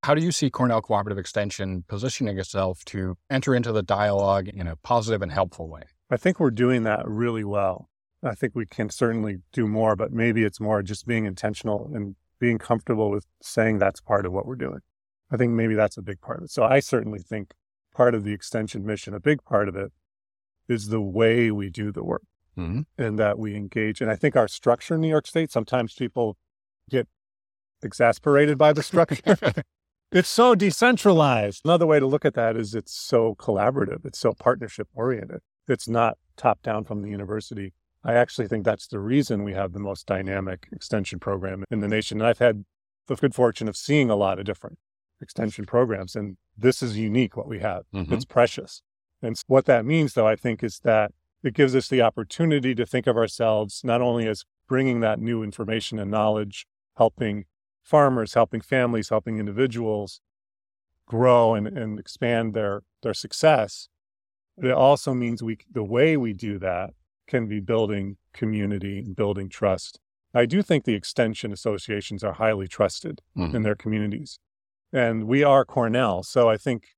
How 0.02 0.14
do 0.14 0.22
you 0.22 0.30
see 0.30 0.50
Cornell 0.50 0.82
Cooperative 0.82 1.18
Extension 1.18 1.84
positioning 1.88 2.38
itself 2.38 2.84
to 2.86 3.16
enter 3.30 3.54
into 3.54 3.72
the 3.72 3.82
dialogue 3.82 4.48
in 4.48 4.66
a 4.66 4.76
positive 4.76 5.22
and 5.22 5.32
helpful 5.32 5.68
way? 5.68 5.82
I 6.10 6.16
think 6.16 6.38
we're 6.38 6.50
doing 6.50 6.84
that 6.84 7.06
really 7.08 7.44
well. 7.44 7.88
I 8.22 8.34
think 8.34 8.54
we 8.54 8.66
can 8.66 8.90
certainly 8.90 9.38
do 9.52 9.66
more, 9.66 9.96
but 9.96 10.12
maybe 10.12 10.44
it's 10.44 10.60
more 10.60 10.82
just 10.82 11.06
being 11.06 11.26
intentional 11.26 11.90
and 11.92 12.16
being 12.38 12.58
comfortable 12.58 13.10
with 13.10 13.26
saying 13.42 13.78
that's 13.78 14.00
part 14.00 14.26
of 14.26 14.32
what 14.32 14.46
we're 14.46 14.56
doing. 14.56 14.80
I 15.30 15.36
think 15.36 15.52
maybe 15.52 15.75
that's 15.75 15.96
a 15.96 16.02
big 16.02 16.20
part 16.20 16.38
of 16.38 16.44
it. 16.44 16.50
So 16.50 16.62
I 16.62 16.80
certainly 16.80 17.18
think 17.18 17.52
part 17.94 18.14
of 18.14 18.25
the 18.25 18.32
extension 18.32 18.86
mission, 18.86 19.14
a 19.14 19.20
big 19.20 19.42
part 19.44 19.68
of 19.68 19.76
it 19.76 19.92
is 20.68 20.88
the 20.88 21.00
way 21.00 21.50
we 21.50 21.70
do 21.70 21.92
the 21.92 22.04
work. 22.04 22.23
hmm 22.54 22.80
and 22.99 23.18
that 23.18 23.38
we 23.38 23.54
engage. 23.54 24.00
And 24.00 24.11
I 24.11 24.16
think 24.16 24.35
our 24.37 24.49
structure 24.49 24.94
in 24.94 25.00
New 25.02 25.08
York 25.08 25.26
State, 25.26 25.50
sometimes 25.52 25.92
people 25.94 26.37
get 26.88 27.06
exasperated 27.82 28.56
by 28.58 28.73
the 28.73 28.82
structure. 28.82 29.37
it's 30.12 30.28
so 30.28 30.54
decentralized. 30.54 31.62
Another 31.64 31.87
way 31.87 32.00
to 32.00 32.06
look 32.06 32.25
at 32.25 32.35
that 32.35 32.56
is 32.56 32.75
it's 32.75 32.94
so 32.94 33.35
collaborative, 33.38 34.04
it's 34.04 34.18
so 34.18 34.32
partnership 34.32 34.88
oriented. 34.94 35.40
It's 35.68 35.88
not 35.88 36.16
top 36.37 36.62
down 36.62 36.85
from 36.85 37.02
the 37.02 37.11
university. 37.11 37.73
I 38.04 38.14
actually 38.14 38.46
think 38.49 38.64
that's 38.64 38.87
the 38.87 39.00
reason 39.00 39.42
we 39.42 39.52
have 39.54 39.73
the 39.73 39.80
most 39.80 40.06
dynamic 40.06 40.68
extension 40.73 41.18
program 41.18 41.64
in 41.70 41.80
the 41.80 41.88
nation. 41.88 42.20
And 42.20 42.26
I've 42.28 42.38
had 42.38 42.64
the 43.08 43.16
good 43.16 43.35
fortune 43.35 43.68
of 43.68 43.76
seeing 43.76 44.11
a 44.11 44.16
lot 44.16 44.38
of 44.38 44.44
different 44.44 44.78
extension 45.20 45.64
programs, 45.64 46.14
and 46.14 46.37
this 46.56 46.82
is 46.82 46.96
unique 46.96 47.37
what 47.37 47.49
we 47.49 47.58
have. 47.61 47.85
Mhm. 47.94 48.12
It's 48.12 48.25
precious. 48.25 48.82
And 49.26 49.37
what 49.49 49.64
that 49.64 49.85
means, 49.85 50.14
though, 50.14 50.26
I 50.28 50.37
think, 50.37 50.62
is 50.62 50.78
that 50.85 51.12
it 51.42 51.52
gives 51.54 51.75
us 51.75 51.88
the 51.88 52.00
opportunity 52.00 52.75
to 52.75 52.87
think 52.87 53.06
of 53.06 53.16
ourselves 53.16 53.83
not 53.83 54.00
only 54.00 54.26
as 54.28 54.45
bringing 54.68 55.00
that 55.00 55.18
new 55.18 55.42
information 55.42 55.99
and 55.99 56.11
knowledge, 56.11 56.66
helping 56.97 57.45
farmers, 57.83 58.35
helping 58.35 58.61
families, 58.61 59.09
helping 59.09 59.38
individuals 59.38 60.21
grow 61.06 61.54
and, 61.54 61.66
and 61.66 61.99
expand 61.99 62.54
their, 62.54 62.83
their 63.02 63.14
success, 63.14 63.88
but 64.56 64.66
it 64.71 64.73
also 64.73 65.12
means 65.12 65.42
we 65.42 65.59
the 65.71 65.85
way 65.85 66.16
we 66.16 66.33
do 66.33 66.59
that 66.59 66.90
can 67.26 67.47
be 67.47 67.61
building 67.61 68.16
community 68.33 68.99
and 69.00 69.14
building 69.14 69.49
trust. 69.49 70.00
I 70.35 70.47
do 70.47 70.62
think 70.62 70.85
the 70.85 70.95
extension 70.95 71.52
associations 71.52 72.23
are 72.25 72.35
highly 72.35 72.66
trusted 72.68 73.23
Mhm. 73.37 73.54
in 73.54 73.62
their 73.62 73.75
communities. 73.75 74.38
And 74.92 75.25
we 75.25 75.42
are 75.45 75.64
Cornell. 75.64 76.23
So 76.23 76.49
I 76.49 76.56
think 76.56 76.88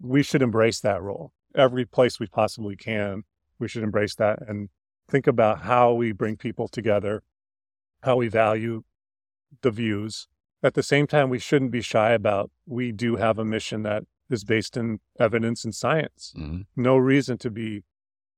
we 0.00 0.22
should 0.22 0.42
embrace 0.42 0.80
that 0.80 1.02
role. 1.02 1.32
Every 1.54 1.84
place 1.84 2.20
we 2.20 2.26
possibly 2.26 2.76
can, 2.76 3.24
we 3.58 3.68
should 3.68 3.82
embrace 3.82 4.14
that 4.16 4.38
and 4.46 4.68
think 5.10 5.26
about 5.26 5.62
how 5.62 5.92
we 5.94 6.12
bring 6.12 6.36
people 6.36 6.68
together, 6.68 7.22
how 8.02 8.16
we 8.16 8.28
value 8.28 8.82
the 9.62 9.70
views. 9.70 10.28
At 10.62 10.74
the 10.74 10.82
same 10.82 11.06
time, 11.06 11.30
we 11.30 11.38
shouldn't 11.38 11.70
be 11.70 11.80
shy 11.80 12.10
about 12.12 12.50
we 12.66 12.92
do 12.92 13.16
have 13.16 13.38
a 13.38 13.44
mission 13.44 13.82
that 13.84 14.04
is 14.28 14.44
based 14.44 14.76
in 14.76 15.00
evidence 15.18 15.64
and 15.64 15.74
science. 15.74 16.34
Mhm. 16.36 16.66
No 16.76 16.96
reason 16.96 17.38
to 17.38 17.50
be 17.50 17.84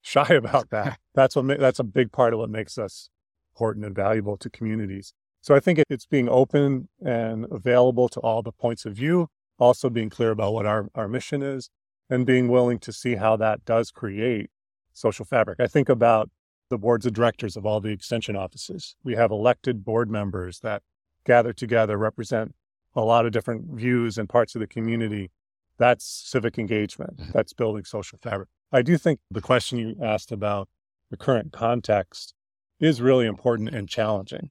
shy 0.00 0.26
about 0.35 0.71
that. 0.71 0.99
That's 1.14 1.35
what 1.35 1.45
ma- 1.45 1.57
that's 1.59 1.81
a 1.81 1.85
big 1.85 2.12
part 2.12 2.33
of 2.33 2.38
what 2.38 2.50
makes 2.50 2.79
us 2.79 3.11
important 3.55 3.85
and 3.85 3.95
valuable 3.95 4.37
to 4.38 4.49
communities. 4.49 5.12
So 5.43 5.55
I 5.55 5.61
think 5.61 5.79
it, 5.79 5.87
it's 5.90 6.07
being 6.07 6.29
open 6.29 6.88
and 7.05 7.47
available 7.50 8.09
to 8.11 8.21
all 8.21 8.43
the 8.43 8.52
points 8.52 8.87
of 8.87 8.95
view, 8.95 9.29
also 9.59 9.90
being 9.90 10.09
clear 10.11 10.31
about 10.31 10.52
what 10.55 10.67
our, 10.67 10.88
our 10.95 11.09
mission 11.09 11.43
is 11.43 11.69
and 12.11 12.26
being 12.26 12.49
willing 12.49 12.79
to 12.81 12.93
see 12.93 13.14
how 13.14 13.37
that 13.37 13.64
does 13.64 13.90
create 13.90 14.50
social 14.93 15.25
fabric. 15.25 15.61
I 15.61 15.67
think 15.69 15.88
about 15.88 16.29
the 16.69 16.76
boards 16.79 17.07
of 17.07 17.12
directors 17.12 17.57
of 17.57 17.64
all 17.64 17.81
the 17.81 17.90
extension 17.90 18.37
offices. 18.37 18.97
We 19.02 19.14
have 19.14 19.31
elected 19.31 19.85
board 19.85 20.11
members 20.11 20.61
that 20.61 20.83
gather 21.25 21.52
together, 21.52 21.97
represent 21.97 22.55
a 22.95 23.02
lot 23.02 23.25
of 23.26 23.33
different 23.33 23.67
views 23.73 24.19
and 24.19 24.29
parts 24.29 24.55
of 24.55 24.61
the 24.61 24.67
community. 24.67 25.31
That's 25.79 26.05
civic 26.05 26.59
engagement. 26.59 27.17
Mhm. 27.17 27.33
That's 27.33 27.52
building 27.52 27.85
social 27.85 28.19
fabric. 28.19 28.49
I 28.73 28.83
do 28.83 28.99
think 28.99 29.21
the 29.31 29.40
question 29.40 29.79
you 29.79 29.97
asked 30.02 30.31
about 30.33 30.69
the 31.11 31.17
current 31.17 31.52
context 31.52 32.35
is 32.79 33.00
really 33.00 33.26
important 33.26 33.71
and 33.71 33.88
challenging. 33.88 34.50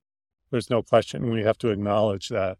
There's 0.51 0.69
no 0.69 0.81
question. 0.81 1.31
We 1.31 1.43
have 1.43 1.57
to 1.59 1.69
acknowledge 1.69 2.29
that 2.29 2.57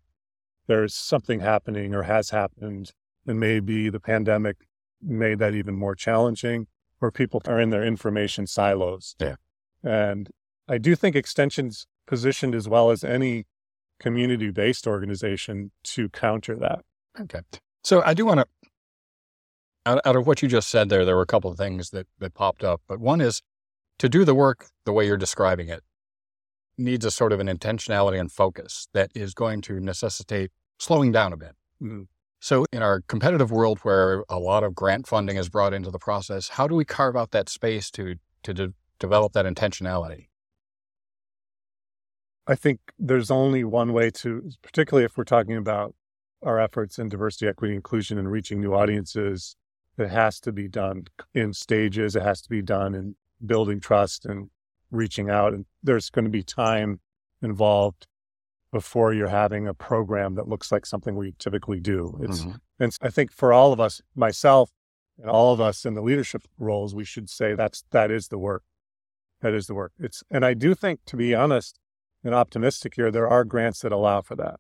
there's 0.68 0.94
something 0.94 1.40
happening 1.40 1.96
or 1.96 2.04
has 2.04 2.30
happened, 2.30 2.92
and 3.26 3.40
maybe 3.40 3.90
the 3.90 4.00
pandemic 4.00 4.58
made 5.02 5.40
that 5.40 5.56
even 5.56 5.76
more 5.76 5.96
challenging, 5.96 6.68
where 7.00 7.12
people 7.12 7.42
are 7.46 7.60
in 7.60 7.70
their 7.70 7.84
information 7.84 8.48
silos. 8.48 9.16
Yeah. 9.20 9.36
And 9.84 10.30
I 10.68 10.78
do 10.78 10.96
think 10.96 11.16
Extension's 11.16 11.88
positioned 12.06 12.56
as 12.56 12.68
well 12.68 12.92
as 12.92 13.04
any 13.04 13.46
community 14.00 14.52
based 14.52 14.88
organization 14.88 15.72
to 15.84 16.10
counter 16.10 16.56
that. 16.56 16.80
Okay. 17.20 17.42
So 17.84 18.02
I 18.06 18.14
do 18.14 18.26
want 18.26 18.42
to, 18.42 18.48
out, 19.86 20.02
out 20.06 20.16
of 20.16 20.28
what 20.28 20.42
you 20.42 20.48
just 20.48 20.70
said 20.70 20.90
there, 20.90 21.06
there 21.06 21.16
were 21.16 21.22
a 21.22 21.28
couple 21.28 21.52
of 21.52 21.58
things 21.58 21.90
that, 21.92 22.08
that 22.20 22.34
popped 22.34 22.64
up. 22.64 22.82
But 22.88 23.00
one 23.00 23.22
is 23.22 23.42
to 24.00 24.10
do 24.10 24.26
the 24.26 24.36
work 24.36 24.68
the 24.86 24.94
way 24.94 25.06
you're 25.06 25.18
describing 25.18 25.70
it 25.70 25.84
needs 26.78 27.04
a 27.04 27.12
sort 27.12 27.34
of 27.34 27.40
an 27.40 27.48
intentionality 27.48 28.20
and 28.20 28.32
focus 28.32 28.88
that 28.94 29.12
is 29.14 29.34
going 29.34 29.62
to 29.62 29.80
necessitate 29.80 30.52
slowing 30.80 31.12
down 31.12 31.34
a 31.34 31.38
bit. 31.38 31.56
Mhm. 31.82 32.08
So, 32.42 32.66
in 32.72 32.82
our 32.82 33.02
competitive 33.02 33.52
world 33.52 33.80
where 33.80 34.24
a 34.30 34.40
lot 34.40 34.64
of 34.64 34.74
grant 34.74 35.08
funding 35.08 35.36
is 35.36 35.50
brought 35.50 35.74
into 35.74 35.92
the 35.92 36.00
process, 36.00 36.50
how 36.50 36.68
do 36.68 36.76
we 36.76 36.86
carve 36.86 37.18
out 37.18 37.32
that 37.32 37.50
space 37.50 37.92
to, 37.92 38.16
to 38.44 38.54
de- 38.54 38.74
develop 38.98 39.34
that 39.34 39.46
intentionality? 39.46 40.28
I 42.48 42.56
think 42.56 42.80
there's 42.98 43.30
only 43.30 43.64
one 43.64 43.94
way 43.94 44.10
to, 44.10 44.50
particularly 44.62 45.06
if 45.06 45.18
we're 45.18 45.26
talking 45.26 45.58
about 45.58 45.94
our 46.42 46.60
efforts 46.60 46.98
in 46.98 47.10
diversity, 47.10 47.48
equity, 47.48 47.76
inclusion, 47.76 48.18
and 48.18 48.32
reaching 48.32 48.62
new 48.62 48.74
audiences, 48.74 49.56
it 49.98 50.10
has 50.10 50.40
to 50.40 50.52
be 50.52 50.68
done 50.68 51.06
in 51.34 51.54
stages. 51.54 52.16
It 52.16 52.24
has 52.24 52.42
to 52.42 52.50
be 52.50 52.62
done 52.62 52.96
in 52.96 53.16
building 53.46 53.80
trust 53.80 54.26
and 54.26 54.50
reaching 54.92 55.30
out. 55.30 55.54
And 55.54 55.66
there's 55.84 56.10
going 56.10 56.26
to 56.26 56.32
be 56.32 56.42
time 56.42 57.02
involved 57.42 58.08
before 58.72 59.14
you're 59.14 59.30
having 59.30 59.68
a 59.68 59.74
program 59.74 60.36
that 60.36 60.48
looks 60.48 60.72
like 60.72 60.86
something 60.86 61.16
we 61.16 61.34
typically 61.40 61.80
do. 61.80 62.18
It's, 62.22 62.44
Mhm. 62.46 62.60
and 62.80 62.98
I 63.02 63.10
think 63.10 63.32
for 63.32 63.52
all 63.52 63.74
of 63.74 63.80
us, 63.80 64.02
myself 64.16 64.72
and 65.18 65.30
all 65.30 65.52
of 65.54 65.60
us 65.60 65.86
in 65.86 65.96
the 65.96 66.02
leadership 66.02 66.44
roles, 66.58 66.94
we 66.94 67.04
should 67.04 67.30
say 67.30 67.56
that's, 67.56 67.84
that 67.92 68.12
is 68.12 68.28
the 68.28 68.38
work. 68.38 68.64
That 69.42 69.54
is 69.54 69.68
the 69.68 69.74
work. 69.74 69.94
It's, 69.98 70.24
and 70.30 70.46
I 70.46 70.54
do 70.54 70.76
think, 70.76 71.04
to 71.06 71.16
be 71.18 71.34
honest, 71.34 71.80
and 72.24 72.36
optimistic 72.36 72.96
here, 72.96 73.10
there 73.12 73.28
are 73.28 73.44
grants 73.44 73.80
that 73.82 73.92
allow 73.92 74.22
for 74.22 74.36
that, 74.36 74.60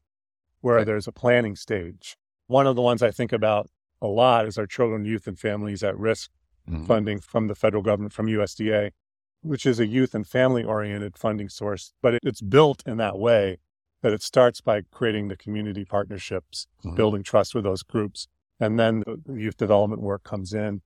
where 0.61 0.77
Okay. 0.77 0.85
there's 0.85 1.07
a 1.07 1.11
planning 1.11 1.55
stage. 1.55 2.17
One 2.47 2.65
of 2.65 2.75
the 2.75 2.81
ones 2.81 3.03
I 3.03 3.11
think 3.11 3.31
about 3.31 3.69
a 4.01 4.07
lot 4.07 4.47
is 4.47 4.57
our 4.57 4.65
children, 4.65 5.05
youth, 5.05 5.27
and 5.27 5.37
families 5.37 5.83
at 5.83 5.97
risk 5.97 6.31
Mhm. 6.67 6.87
funding 6.87 7.19
from 7.19 7.47
the 7.47 7.55
federal 7.55 7.83
government, 7.83 8.13
from 8.13 8.27
USDA, 8.27 8.91
which 9.41 9.65
is 9.65 9.79
a 9.79 9.85
youth 9.85 10.15
and 10.15 10.25
family 10.27 10.63
oriented 10.63 11.17
funding 11.17 11.49
source. 11.49 11.93
But 12.01 12.15
it, 12.15 12.21
it's 12.23 12.41
built 12.41 12.81
in 12.87 12.97
that 12.97 13.17
way 13.19 13.59
that 14.01 14.13
it 14.13 14.21
starts 14.23 14.61
by 14.61 14.81
creating 14.91 15.27
the 15.27 15.35
community 15.37 15.83
partnerships, 15.85 16.67
Mhm. 16.83 16.95
building 16.95 17.23
trust 17.23 17.53
with 17.53 17.63
those 17.63 17.83
groups. 17.83 18.27
And 18.59 18.79
then 18.79 19.01
the 19.05 19.21
the 19.25 19.33
youth 19.41 19.57
development 19.57 20.01
work 20.01 20.23
comes 20.23 20.53
in. 20.53 20.81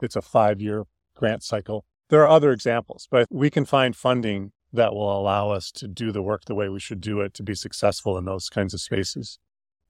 It's 0.00 0.16
a 0.16 0.22
five 0.22 0.60
year 0.60 0.84
grant 1.14 1.42
cycle. 1.42 1.84
There 2.08 2.22
are 2.22 2.28
other 2.28 2.52
examples, 2.52 3.06
but 3.10 3.26
we 3.30 3.50
can 3.50 3.64
find 3.64 3.94
funding 3.96 4.52
that 4.72 4.92
will 4.94 5.18
allow 5.18 5.50
us 5.50 5.70
to 5.72 5.88
do 5.88 6.12
the 6.12 6.22
work 6.22 6.44
the 6.44 6.54
way 6.54 6.68
we 6.68 6.80
should 6.80 7.00
do 7.00 7.20
it 7.20 7.34
to 7.34 7.42
be 7.42 7.54
successful 7.54 8.16
in 8.18 8.24
those 8.24 8.48
kinds 8.48 8.72
of 8.74 8.80
spaces. 8.80 9.38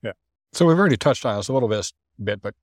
Yeah. 0.02 0.12
So, 0.52 0.66
we've 0.66 0.78
already 0.78 0.96
touched 0.96 1.26
on 1.26 1.36
this 1.36 1.48
a 1.48 1.52
little 1.52 1.68
bit, 1.68 1.92
bit, 2.22 2.40
but 2.40 2.54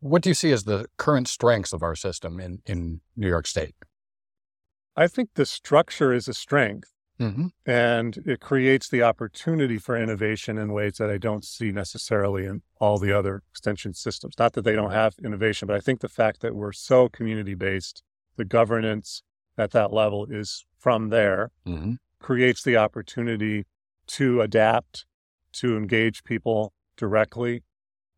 what 0.00 0.22
do 0.22 0.30
you 0.30 0.34
see 0.34 0.50
as 0.52 0.64
the 0.64 0.86
current 0.96 1.28
strengths 1.28 1.72
of 1.72 1.82
our 1.82 1.94
system 1.94 2.40
in, 2.40 2.62
in 2.66 3.00
New 3.16 3.28
York 3.28 3.46
State? 3.46 3.74
I 4.96 5.06
think 5.08 5.30
the 5.34 5.46
structure 5.46 6.12
is 6.12 6.26
a 6.28 6.34
strength. 6.34 6.92
Mm-hmm. 7.20 7.46
and 7.66 8.16
it 8.24 8.40
creates 8.40 8.88
the 8.88 9.02
opportunity 9.02 9.76
for 9.78 9.94
innovation 9.96 10.56
in 10.56 10.72
ways 10.72 10.94
that 10.98 11.10
I 11.10 11.18
don't 11.18 11.44
see 11.44 11.70
necessarily 11.70 12.46
in 12.46 12.62
all 12.80 12.98
the 12.98 13.12
other 13.12 13.42
extension 13.50 13.92
systems. 13.94 14.34
Not 14.38 14.54
that 14.54 14.62
they 14.62 14.74
don't 14.74 14.90
have 14.92 15.14
innovation, 15.22 15.66
but 15.68 15.76
I 15.76 15.80
think 15.80 16.00
the 16.00 16.08
fact 16.08 16.40
that 16.40 16.54
we're 16.54 16.72
so 16.72 17.08
community 17.10 17.54
based, 17.54 18.02
the 18.36 18.44
governance 18.46 19.22
at 19.58 19.72
that 19.72 19.92
level 19.92 20.26
is 20.30 20.64
from 20.78 21.10
there, 21.10 21.50
Mm-hmm. 21.66 21.94
creates 22.20 22.62
the 22.62 22.76
opportunity 22.78 23.66
to 24.06 24.40
adapt, 24.40 25.04
to 25.52 25.76
engage 25.76 26.24
people 26.24 26.72
directly, 26.96 27.62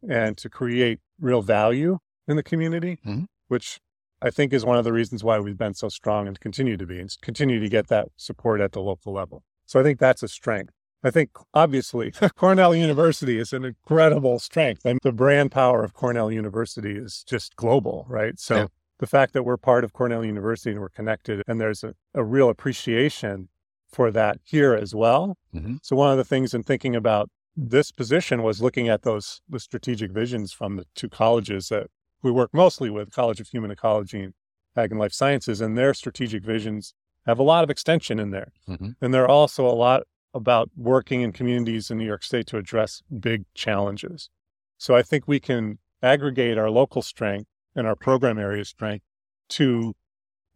and 0.08 0.36
to 0.38 0.48
create 0.48 1.00
real 1.20 1.42
value 1.42 1.98
in 2.28 2.36
the 2.36 2.42
community, 2.42 2.98
Mhm. 3.04 3.26
which 3.48 3.80
I 4.22 4.30
think 4.30 4.52
is 4.52 4.64
one 4.64 4.78
of 4.78 4.84
the 4.84 4.92
reasons 4.92 5.24
why 5.24 5.38
we've 5.40 5.58
been 5.58 5.74
so 5.74 5.88
strong 5.88 6.26
and 6.28 6.38
continue 6.40 6.76
to 6.76 6.86
be 6.86 6.98
and 7.00 7.14
continue 7.22 7.58
to 7.60 7.68
get 7.68 7.88
that 7.88 8.08
support 8.16 8.60
at 8.60 8.72
the 8.72 8.80
local 8.80 9.12
level. 9.12 9.42
So 9.66 9.80
I 9.80 9.82
think 9.82 9.98
that's 9.98 10.22
a 10.22 10.28
strength. 10.28 10.72
I 11.04 11.10
think 11.10 11.30
obviously 11.52 12.12
Cornell 12.36 12.74
University 12.74 13.38
is 13.38 13.52
an 13.52 13.64
incredible 13.64 14.38
strength. 14.38 14.82
And 14.84 14.98
the 15.02 15.12
brand 15.12 15.50
power 15.50 15.82
of 15.82 15.94
Cornell 15.94 16.30
University 16.30 16.96
is 16.96 17.24
just 17.26 17.56
global, 17.56 18.06
right? 18.08 18.38
So 18.38 18.56
Yeah. 18.56 18.66
the 19.00 19.06
fact 19.08 19.32
that 19.32 19.42
we're 19.42 19.56
part 19.56 19.82
of 19.82 19.92
Cornell 19.92 20.24
University 20.24 20.70
and 20.70 20.80
we're 20.80 20.88
connected 20.90 21.42
and 21.48 21.60
there's 21.60 21.82
a, 21.82 21.94
a 22.14 22.22
real 22.22 22.48
appreciation 22.48 23.48
for 23.90 24.10
that 24.12 24.38
here 24.44 24.74
as 24.74 24.94
well. 24.94 25.36
Mhm. 25.54 25.78
So 25.82 25.96
one 25.96 26.10
of 26.12 26.16
the 26.18 26.24
things 26.24 26.54
in 26.54 26.62
thinking 26.62 26.94
about 26.96 27.28
this 27.56 27.90
position 27.92 28.42
was 28.42 28.62
looking 28.62 28.88
at 28.88 29.02
those 29.02 29.42
the 29.48 29.60
strategic 29.60 30.10
visions 30.12 30.52
from 30.52 30.76
the 30.76 30.86
two 30.94 31.08
colleges 31.08 31.68
that 31.68 31.88
we 32.22 32.30
work 32.30 32.50
mostly 32.52 32.90
with, 32.90 33.10
College 33.10 33.40
of 33.40 33.48
Human 33.48 33.70
Ecology 33.70 34.22
and 34.22 34.34
Ag 34.76 34.90
and 34.90 35.00
Life 35.00 35.12
Sciences, 35.12 35.60
and 35.60 35.76
their 35.76 35.94
strategic 35.94 36.44
visions 36.44 36.94
have 37.26 37.38
a 37.38 37.42
lot 37.42 37.64
of 37.64 37.70
extension 37.70 38.18
in 38.18 38.30
there. 38.30 38.52
Mm-hmm. 38.68 38.90
And 39.00 39.14
they're 39.14 39.28
also 39.28 39.66
a 39.66 39.72
lot 39.72 40.02
about 40.34 40.70
working 40.76 41.20
in 41.20 41.32
communities 41.32 41.90
in 41.90 41.98
New 41.98 42.06
York 42.06 42.22
State 42.22 42.46
to 42.48 42.56
address 42.56 43.02
big 43.20 43.44
challenges. 43.54 44.30
So 44.78 44.96
I 44.96 45.02
think 45.02 45.28
we 45.28 45.38
can 45.38 45.78
aggregate 46.02 46.58
our 46.58 46.70
local 46.70 47.02
strength 47.02 47.48
and 47.76 47.86
our 47.86 47.94
program 47.94 48.38
area 48.38 48.64
strength 48.64 49.04
to 49.50 49.94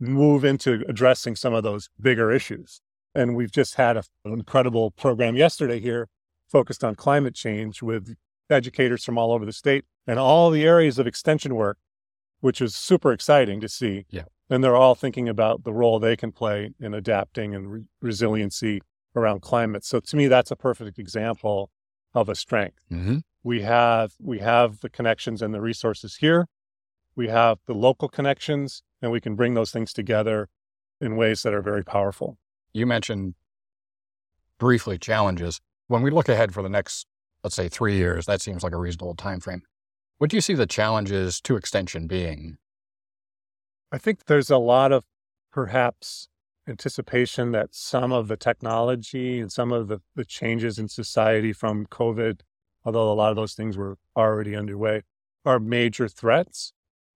move 0.01 0.45
into 0.45 0.83
addressing 0.89 1.37
some 1.37 1.55
of 1.55 1.63
those 1.63 1.89
bigger 2.01 2.31
issues. 2.33 2.81
And 3.15 3.35
we've 3.35 3.53
just 3.53 3.77
had 3.77 3.97
a, 3.97 4.03
an 4.25 4.33
incredible 4.33 4.91
program 4.91 5.37
yesterday 5.37 5.81
here 5.81 6.09
focused 6.49 6.85
on 6.85 6.95
climate 6.95 7.35
change 7.35 7.83
with 7.83 8.15
educators 8.51 9.05
from 9.05 9.19
all 9.19 9.33
over 9.33 9.45
the 9.45 9.53
state 9.53 9.85
and 10.07 10.19
all 10.19 10.51
the 10.51 10.65
areas 10.65 10.99
of 10.99 11.07
extension 11.07 11.55
work, 11.55 11.79
which 12.41 12.61
is 12.61 12.75
super 12.75 13.13
exciting 13.13 13.61
to 13.61 13.69
see. 13.69 14.05
Yeah. 14.11 14.25
And 14.49 14.63
they're 14.63 14.77
all 14.77 14.95
thinking 14.95 15.29
about 15.29 15.65
the 15.65 15.73
role 15.73 15.99
they 15.99 16.17
can 16.17 16.31
play 16.31 16.71
in 16.79 16.95
adapting 16.95 17.55
and 17.55 17.73
re- 17.73 17.85
resiliency 18.01 18.81
around 19.17 19.41
climate. 19.41 19.85
So 19.85 19.99
to 20.01 20.17
me, 20.17 20.29
that's 20.29 20.51
a 20.51 20.57
perfect 20.57 20.99
example 20.99 21.71
of 22.15 22.29
a 22.29 22.35
strength. 22.35 22.79
Mm-hmm. 22.91 23.19
We 23.43 23.63
have 23.63 24.13
we 24.21 24.39
have 24.41 24.81
the 24.81 24.89
connections 24.89 25.43
and 25.43 25.53
the 25.55 25.61
resources 25.61 26.17
here. 26.17 26.47
We 27.15 27.29
have 27.29 27.59
the 27.67 27.75
local 27.75 28.09
connections, 28.09 28.83
and 29.01 29.11
we 29.11 29.21
can 29.21 29.35
bring 29.35 29.55
those 29.55 29.71
things 29.71 29.93
together 29.93 30.49
in 31.01 31.17
ways 31.17 31.43
that 31.43 31.55
are 31.55 31.63
very 31.63 31.85
powerful. 31.85 32.39
You 32.73 32.87
mentioned 32.87 33.35
briefly 34.59 34.99
challenges. 34.99 35.61
When 35.89 36.03
we 36.03 36.11
look 36.11 36.29
ahead 36.29 36.53
for 36.53 36.63
the 36.63 36.69
next, 36.69 37.07
let's 37.43 37.57
say, 37.57 37.69
three 37.69 37.97
years, 37.97 38.27
that 38.27 38.41
seems 38.41 38.63
like 38.63 38.73
a 38.73 38.79
reasonable 38.79 39.15
time 39.15 39.41
frame. 39.41 39.63
What 40.19 40.31
do 40.31 40.37
you 40.37 40.41
see 40.41 40.55
the 40.55 40.67
challenges 40.67 41.41
to 41.43 41.57
extension 41.57 42.07
being? 42.07 42.57
I 43.93 43.99
think 43.99 44.25
there's 44.27 44.51
a 44.51 44.59
lot 44.59 44.91
of 44.91 45.05
perhaps 45.53 46.29
anticipation 46.69 47.53
that 47.53 47.75
some 47.75 48.13
of 48.13 48.29
the 48.29 48.37
technology 48.37 49.41
and 49.41 49.53
some 49.53 49.73
of 49.73 49.89
the, 49.89 50.01
the 50.15 50.25
changes 50.25 50.79
in 50.79 50.89
society 50.89 51.53
from 51.53 51.87
COVID, 51.87 52.41
although 52.85 53.13
a 53.13 53.15
lot 53.15 53.31
of 53.31 53.37
those 53.37 53.55
things 53.55 53.77
were 53.77 53.97
already 54.17 54.57
underway, 54.57 55.03
are 55.45 55.61
major 55.61 56.09
threats. 56.09 56.73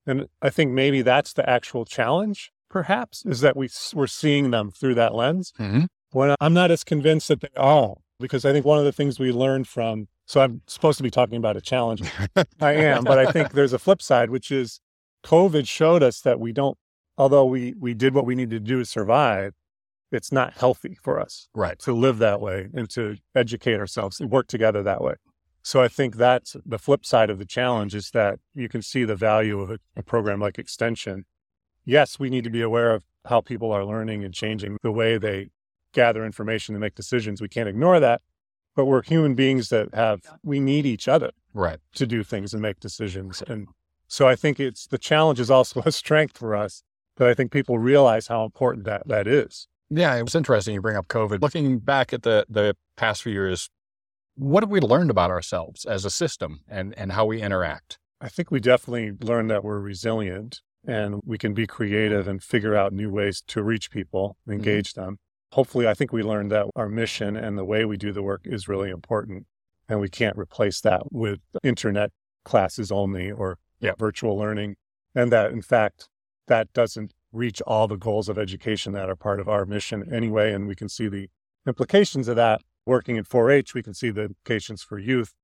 And 0.06 0.26
I 0.40 0.50
think 0.50 0.72
maybe 0.72 1.02
that's 1.02 1.32
the 1.32 1.48
actual 1.48 1.84
challenge, 1.84 2.52
perhaps, 2.68 3.24
is 3.24 3.40
that 3.40 3.56
we, 3.56 3.68
we're 3.94 4.06
seeing 4.06 4.50
them 4.50 4.70
through 4.70 4.94
that 4.96 5.14
lens. 5.14 5.52
Mm-hmm. 5.58 5.84
When 6.12 6.34
I'm 6.40 6.54
not 6.54 6.70
as 6.70 6.84
convinced 6.84 7.28
that 7.28 7.40
they 7.40 7.48
are, 7.56 7.94
because 8.18 8.44
I 8.44 8.52
think 8.52 8.66
one 8.66 8.78
of 8.78 8.84
the 8.84 8.92
things 8.92 9.18
we 9.18 9.32
learned 9.32 9.68
from, 9.68 10.08
so 10.30 10.40
I'm 10.40 10.62
supposed 10.68 10.96
to 10.96 11.02
be 11.02 11.10
talking 11.10 11.38
about 11.38 11.56
a 11.56 11.60
challenge. 11.60 12.08
I 12.60 12.74
am, 12.74 13.02
but 13.02 13.18
I 13.18 13.32
think 13.32 13.50
there's 13.50 13.72
a 13.72 13.80
flip 13.80 14.00
side, 14.00 14.30
which 14.30 14.52
is 14.52 14.80
COVID 15.24 15.66
showed 15.66 16.04
us 16.04 16.20
that 16.20 16.38
we 16.38 16.52
don't, 16.52 16.78
although 17.18 17.44
we, 17.44 17.74
we 17.80 17.94
did 17.94 18.14
what 18.14 18.24
we 18.24 18.36
needed 18.36 18.64
to 18.64 18.72
do 18.72 18.78
to 18.78 18.84
survive, 18.84 19.54
it's 20.12 20.30
not 20.30 20.52
healthy 20.52 20.96
for 21.02 21.18
us 21.18 21.48
Right. 21.52 21.80
to 21.80 21.92
live 21.92 22.18
that 22.18 22.40
way 22.40 22.68
and 22.72 22.88
to 22.90 23.16
educate 23.34 23.80
ourselves 23.80 24.20
and 24.20 24.30
work 24.30 24.46
together 24.46 24.84
that 24.84 25.00
way. 25.02 25.14
So 25.64 25.82
I 25.82 25.88
think 25.88 26.14
that's 26.14 26.54
the 26.64 26.78
flip 26.78 27.04
side 27.04 27.28
of 27.28 27.40
the 27.40 27.44
challenge 27.44 27.96
is 27.96 28.12
that 28.12 28.38
you 28.54 28.68
can 28.68 28.82
see 28.82 29.02
the 29.02 29.16
value 29.16 29.58
of 29.58 29.68
a, 29.72 29.78
a 29.96 30.02
program 30.04 30.38
like 30.38 30.60
Extension. 30.60 31.24
Yes, 31.84 32.20
we 32.20 32.30
need 32.30 32.44
to 32.44 32.50
be 32.50 32.62
aware 32.62 32.94
of 32.94 33.02
how 33.24 33.40
people 33.40 33.72
are 33.72 33.84
learning 33.84 34.22
and 34.22 34.32
changing 34.32 34.76
the 34.84 34.92
way 34.92 35.18
they 35.18 35.48
gather 35.92 36.24
information 36.24 36.76
and 36.76 36.80
make 36.80 36.94
decisions. 36.94 37.42
We 37.42 37.48
can't 37.48 37.68
ignore 37.68 37.98
that. 37.98 38.22
But 38.76 38.86
we're 38.86 39.02
human 39.02 39.34
beings 39.34 39.68
that 39.70 39.94
have, 39.94 40.20
we 40.42 40.60
need 40.60 40.86
each 40.86 41.08
other 41.08 41.32
Right. 41.52 41.78
to 41.94 42.06
do 42.06 42.22
things 42.22 42.52
and 42.52 42.62
make 42.62 42.80
decisions. 42.80 43.42
And 43.46 43.68
so 44.06 44.28
I 44.28 44.36
think 44.36 44.60
it's 44.60 44.86
the 44.86 44.98
challenge 44.98 45.40
is 45.40 45.50
also 45.50 45.82
a 45.86 45.92
strength 45.92 46.38
for 46.38 46.54
us. 46.54 46.82
But 47.16 47.28
I 47.28 47.34
think 47.34 47.52
people 47.52 47.78
realize 47.78 48.28
how 48.28 48.44
important 48.44 48.86
that 48.86 49.06
that 49.08 49.26
is. 49.26 49.66
Yeah, 49.90 50.14
it 50.16 50.22
was 50.22 50.34
interesting 50.34 50.74
you 50.74 50.80
bring 50.80 50.96
up 50.96 51.08
COVID. 51.08 51.42
Looking 51.42 51.78
back 51.78 52.12
at 52.12 52.22
the 52.22 52.46
the 52.48 52.76
past 52.96 53.22
few 53.22 53.32
years, 53.32 53.68
what 54.36 54.62
have 54.62 54.70
we 54.70 54.80
learned 54.80 55.10
about 55.10 55.30
ourselves 55.30 55.84
as 55.84 56.04
a 56.04 56.10
system 56.10 56.60
and, 56.68 56.96
and 56.96 57.12
how 57.12 57.26
we 57.26 57.42
interact? 57.42 57.98
I 58.20 58.28
think 58.28 58.50
we 58.50 58.60
definitely 58.60 59.12
learned 59.20 59.50
that 59.50 59.64
we're 59.64 59.80
resilient 59.80 60.60
and 60.86 61.20
we 61.24 61.36
can 61.36 61.52
be 61.52 61.66
creative 61.66 62.26
and 62.26 62.42
figure 62.42 62.74
out 62.74 62.92
new 62.92 63.10
ways 63.10 63.42
to 63.48 63.62
reach 63.62 63.90
people, 63.90 64.36
mm-hmm. 64.42 64.52
engage 64.52 64.94
them. 64.94 65.18
Hopefully, 65.52 65.86
I 65.88 65.94
think 65.94 66.12
we 66.12 66.22
learned 66.22 66.50
that 66.52 66.66
our 66.76 66.88
mission 66.88 67.36
and 67.36 67.58
the 67.58 67.64
way 67.64 67.84
we 67.84 67.96
do 67.96 68.12
the 68.12 68.22
work 68.22 68.42
is 68.44 68.68
really 68.68 68.90
important. 68.90 69.46
And 69.88 70.00
we 70.00 70.08
can't 70.08 70.38
replace 70.38 70.80
that 70.82 71.12
with 71.12 71.40
internet 71.64 72.12
classes 72.44 72.92
only 72.92 73.30
or 73.30 73.58
Yeah. 73.80 73.94
virtual 73.98 74.36
learning. 74.38 74.76
And 75.14 75.32
that, 75.32 75.50
in 75.50 75.62
fact, 75.62 76.08
that 76.46 76.72
doesn't 76.72 77.12
reach 77.32 77.60
all 77.62 77.88
the 77.88 77.96
goals 77.96 78.28
of 78.28 78.38
education 78.38 78.92
that 78.92 79.08
are 79.08 79.16
part 79.16 79.40
of 79.40 79.48
our 79.48 79.64
mission 79.66 80.12
anyway. 80.12 80.52
And 80.52 80.68
we 80.68 80.74
can 80.76 80.88
see 80.88 81.08
the 81.08 81.28
implications 81.66 82.28
of 82.28 82.36
that 82.36 82.62
working 82.86 83.16
in 83.16 83.24
4 83.24 83.50
H. 83.50 83.74
We 83.74 83.82
can 83.82 83.94
see 83.94 84.10
the 84.10 84.22
implications 84.22 84.82
for 84.82 84.98
youth 84.98 85.34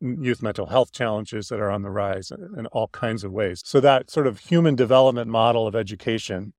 youth 0.00 0.42
mental 0.42 0.66
health 0.66 0.92
challenges 0.92 1.48
that 1.48 1.60
are 1.60 1.70
on 1.70 1.82
the 1.82 1.90
rise 1.90 2.30
in 2.30 2.58
in 2.58 2.66
all 2.66 2.88
kinds 2.88 3.24
of 3.24 3.32
ways. 3.32 3.62
So 3.64 3.80
that 3.80 4.10
sort 4.10 4.26
of 4.26 4.40
human 4.40 4.74
development 4.74 5.30
model 5.30 5.66
of 5.66 5.74
education 5.74 6.52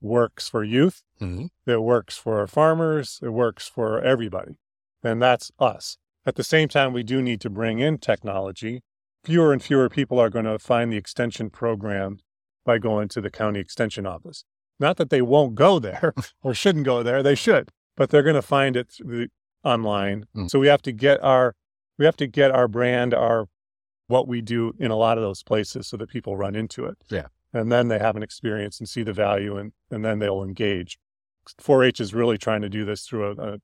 works 0.00 0.48
for 0.48 0.64
youth, 0.64 1.02
Mm-hmm. 1.20 1.70
it 1.70 1.82
works 1.82 2.16
for 2.16 2.46
farmers, 2.46 3.20
it 3.22 3.30
works 3.30 3.68
for 3.68 4.00
everybody. 4.02 4.56
And 5.02 5.22
that's 5.22 5.50
us. 5.58 5.98
At 6.24 6.34
the 6.34 6.44
same 6.44 6.68
time, 6.68 6.92
we 6.92 7.02
do 7.02 7.22
need 7.22 7.40
to 7.42 7.50
bring 7.50 7.78
in 7.78 7.98
technology. 7.98 8.82
Fewer 9.24 9.52
and 9.52 9.62
fewer 9.62 9.88
people 9.88 10.18
are 10.18 10.30
going 10.30 10.44
to 10.44 10.58
find 10.58 10.92
the 10.92 10.96
extension 10.96 11.50
program 11.50 12.18
by 12.64 12.78
going 12.78 13.08
to 13.08 13.20
the 13.20 13.30
county 13.30 13.60
extension 13.60 14.06
office. 14.06 14.44
Not 14.78 14.96
that 14.96 15.10
they 15.10 15.22
won't 15.22 15.54
go 15.54 15.78
there 15.78 16.12
or 16.42 16.52
shouldn't 16.54 16.84
go 16.84 17.02
there, 17.02 17.22
they 17.22 17.34
should, 17.34 17.70
but 17.96 18.10
they're 18.10 18.22
going 18.22 18.34
to 18.34 18.42
find 18.42 18.76
it 18.76 18.90
through 18.90 19.18
the, 19.18 19.30
online. 19.64 20.26
Mm. 20.36 20.50
So 20.50 20.58
we 20.58 20.68
have 20.68 20.82
to 20.82 20.92
get 20.92 21.22
our 21.22 21.54
we 21.98 22.04
have 22.04 22.16
to 22.18 22.26
get 22.26 22.50
our 22.50 22.68
brand, 22.68 23.14
our 23.14 23.46
what 24.08 24.28
we 24.28 24.40
do 24.40 24.72
in 24.78 24.90
a 24.90 24.96
lot 24.96 25.18
of 25.18 25.22
those 25.22 25.42
places 25.42 25.88
so 25.88 25.96
that 25.96 26.08
people 26.08 26.36
run 26.36 26.54
into 26.54 26.84
it. 26.84 26.96
Yeah. 27.08 27.26
And 27.52 27.72
then 27.72 27.88
they 27.88 27.98
have 27.98 28.16
an 28.16 28.22
experience 28.22 28.78
and 28.78 28.88
see 28.88 29.02
the 29.02 29.12
value 29.12 29.56
and, 29.56 29.72
and 29.90 30.04
then 30.04 30.18
they'll 30.18 30.42
engage. 30.42 30.98
4 31.58 31.84
H 31.84 32.00
is 32.00 32.14
really 32.14 32.38
trying 32.38 32.62
to 32.62 32.68
do 32.68 32.84
this 32.84 33.02
through 33.02 33.30
a, 33.30 33.34
a, 33.34 33.58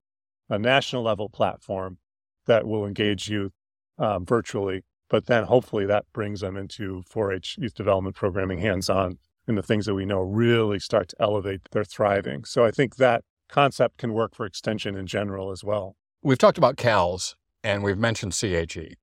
a 0.50 0.58
national 0.58 1.02
level 1.02 1.28
platform 1.28 1.98
that 2.46 2.66
will 2.66 2.86
engage 2.86 3.28
youth 3.28 3.52
um, 3.98 4.24
virtually. 4.24 4.82
But 5.08 5.26
then 5.26 5.44
hopefully 5.44 5.84
that 5.86 6.04
brings 6.12 6.40
them 6.40 6.56
into 6.56 7.02
4 7.08 7.32
H 7.32 7.56
youth 7.58 7.74
development 7.74 8.16
programming 8.16 8.58
hands 8.58 8.88
on 8.88 9.18
and 9.46 9.58
the 9.58 9.62
things 9.62 9.86
that 9.86 9.94
we 9.94 10.04
know 10.04 10.20
really 10.20 10.78
start 10.78 11.08
to 11.08 11.16
elevate 11.20 11.60
their 11.72 11.84
thriving. 11.84 12.44
So 12.44 12.64
I 12.64 12.70
think 12.70 12.96
that 12.96 13.24
concept 13.48 13.98
can 13.98 14.12
work 14.12 14.34
for 14.34 14.46
extension 14.46 14.96
in 14.96 15.06
general 15.06 15.50
as 15.50 15.62
well. 15.62 15.96
We've 16.22 16.38
talked 16.38 16.58
about 16.58 16.76
CALS 16.76 17.36
and 17.62 17.82
we've 17.82 17.98
mentioned 17.98 18.32
CHE, 18.32 18.94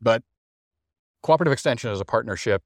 but 0.00 0.22
Cooperative 1.22 1.52
Extension 1.52 1.90
is 1.90 2.00
a 2.00 2.04
partnership 2.04 2.62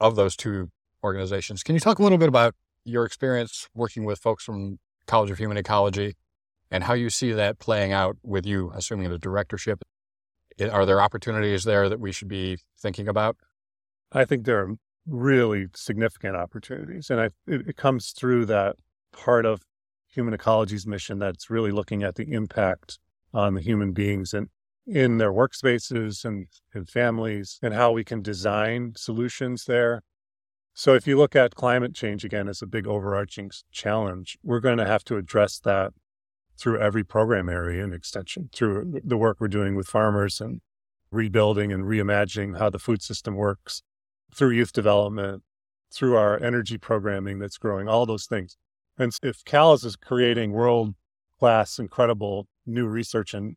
of 0.00 0.16
those 0.16 0.36
two 0.36 0.70
organizations. 1.04 1.62
Can 1.62 1.74
you 1.74 1.80
talk 1.80 1.98
a 1.98 2.02
little 2.02 2.18
bit 2.18 2.28
about 2.28 2.54
your 2.84 3.04
experience 3.04 3.68
working 3.74 4.04
with 4.04 4.18
folks 4.18 4.44
from 4.44 4.78
College 5.06 5.30
of 5.30 5.38
Human 5.38 5.56
Ecology 5.56 6.14
and 6.70 6.84
how 6.84 6.94
you 6.94 7.10
see 7.10 7.32
that 7.32 7.58
playing 7.58 7.92
out 7.92 8.16
with 8.22 8.46
you 8.46 8.72
assuming 8.74 9.10
the 9.10 9.18
directorship? 9.18 9.82
Are 10.70 10.86
there 10.86 11.00
opportunities 11.00 11.64
there 11.64 11.88
that 11.88 12.00
we 12.00 12.12
should 12.12 12.28
be 12.28 12.58
thinking 12.78 13.08
about? 13.08 13.36
I 14.12 14.24
think 14.24 14.44
there 14.44 14.60
are 14.60 14.74
really 15.06 15.66
significant 15.74 16.36
opportunities. 16.36 17.10
And 17.10 17.20
I, 17.20 17.26
it, 17.46 17.68
it 17.68 17.76
comes 17.76 18.10
through 18.10 18.46
that 18.46 18.76
part 19.12 19.46
of 19.46 19.62
human 20.08 20.34
ecology's 20.34 20.86
mission 20.86 21.18
that's 21.18 21.50
really 21.50 21.70
looking 21.70 22.02
at 22.02 22.14
the 22.14 22.32
impact 22.32 22.98
on 23.32 23.54
the 23.54 23.60
human 23.60 23.92
beings 23.92 24.32
and 24.32 24.48
in 24.86 25.18
their 25.18 25.32
workspaces 25.32 26.24
and, 26.24 26.46
and 26.72 26.88
families 26.88 27.58
and 27.62 27.74
how 27.74 27.92
we 27.92 28.04
can 28.04 28.22
design 28.22 28.92
solutions 28.96 29.64
there. 29.64 30.02
So 30.78 30.92
if 30.92 31.06
you 31.06 31.16
look 31.16 31.34
at 31.34 31.54
climate 31.54 31.94
change 31.94 32.22
again 32.22 32.48
as 32.48 32.60
a 32.60 32.66
big 32.66 32.86
overarching 32.86 33.50
challenge, 33.72 34.36
we're 34.42 34.60
going 34.60 34.76
to 34.76 34.84
have 34.84 35.04
to 35.04 35.16
address 35.16 35.58
that 35.60 35.94
through 36.58 36.78
every 36.78 37.02
program 37.02 37.48
area 37.48 37.82
and 37.82 37.94
extension, 37.94 38.50
through 38.52 39.00
the 39.02 39.16
work 39.16 39.38
we're 39.40 39.48
doing 39.48 39.74
with 39.74 39.86
farmers 39.86 40.38
and 40.38 40.60
rebuilding 41.10 41.72
and 41.72 41.84
reimagining 41.84 42.58
how 42.58 42.68
the 42.68 42.78
food 42.78 43.00
system 43.00 43.36
works, 43.36 43.82
through 44.34 44.50
youth 44.50 44.74
development, 44.74 45.42
through 45.90 46.14
our 46.14 46.38
energy 46.42 46.76
programming 46.76 47.38
that's 47.38 47.56
growing, 47.56 47.88
all 47.88 48.04
those 48.04 48.26
things. 48.26 48.58
And 48.98 49.16
if 49.22 49.42
CALS 49.46 49.82
is 49.82 49.96
creating 49.96 50.52
world 50.52 50.94
class, 51.38 51.78
incredible 51.78 52.48
new 52.66 52.86
research 52.86 53.32
and 53.32 53.56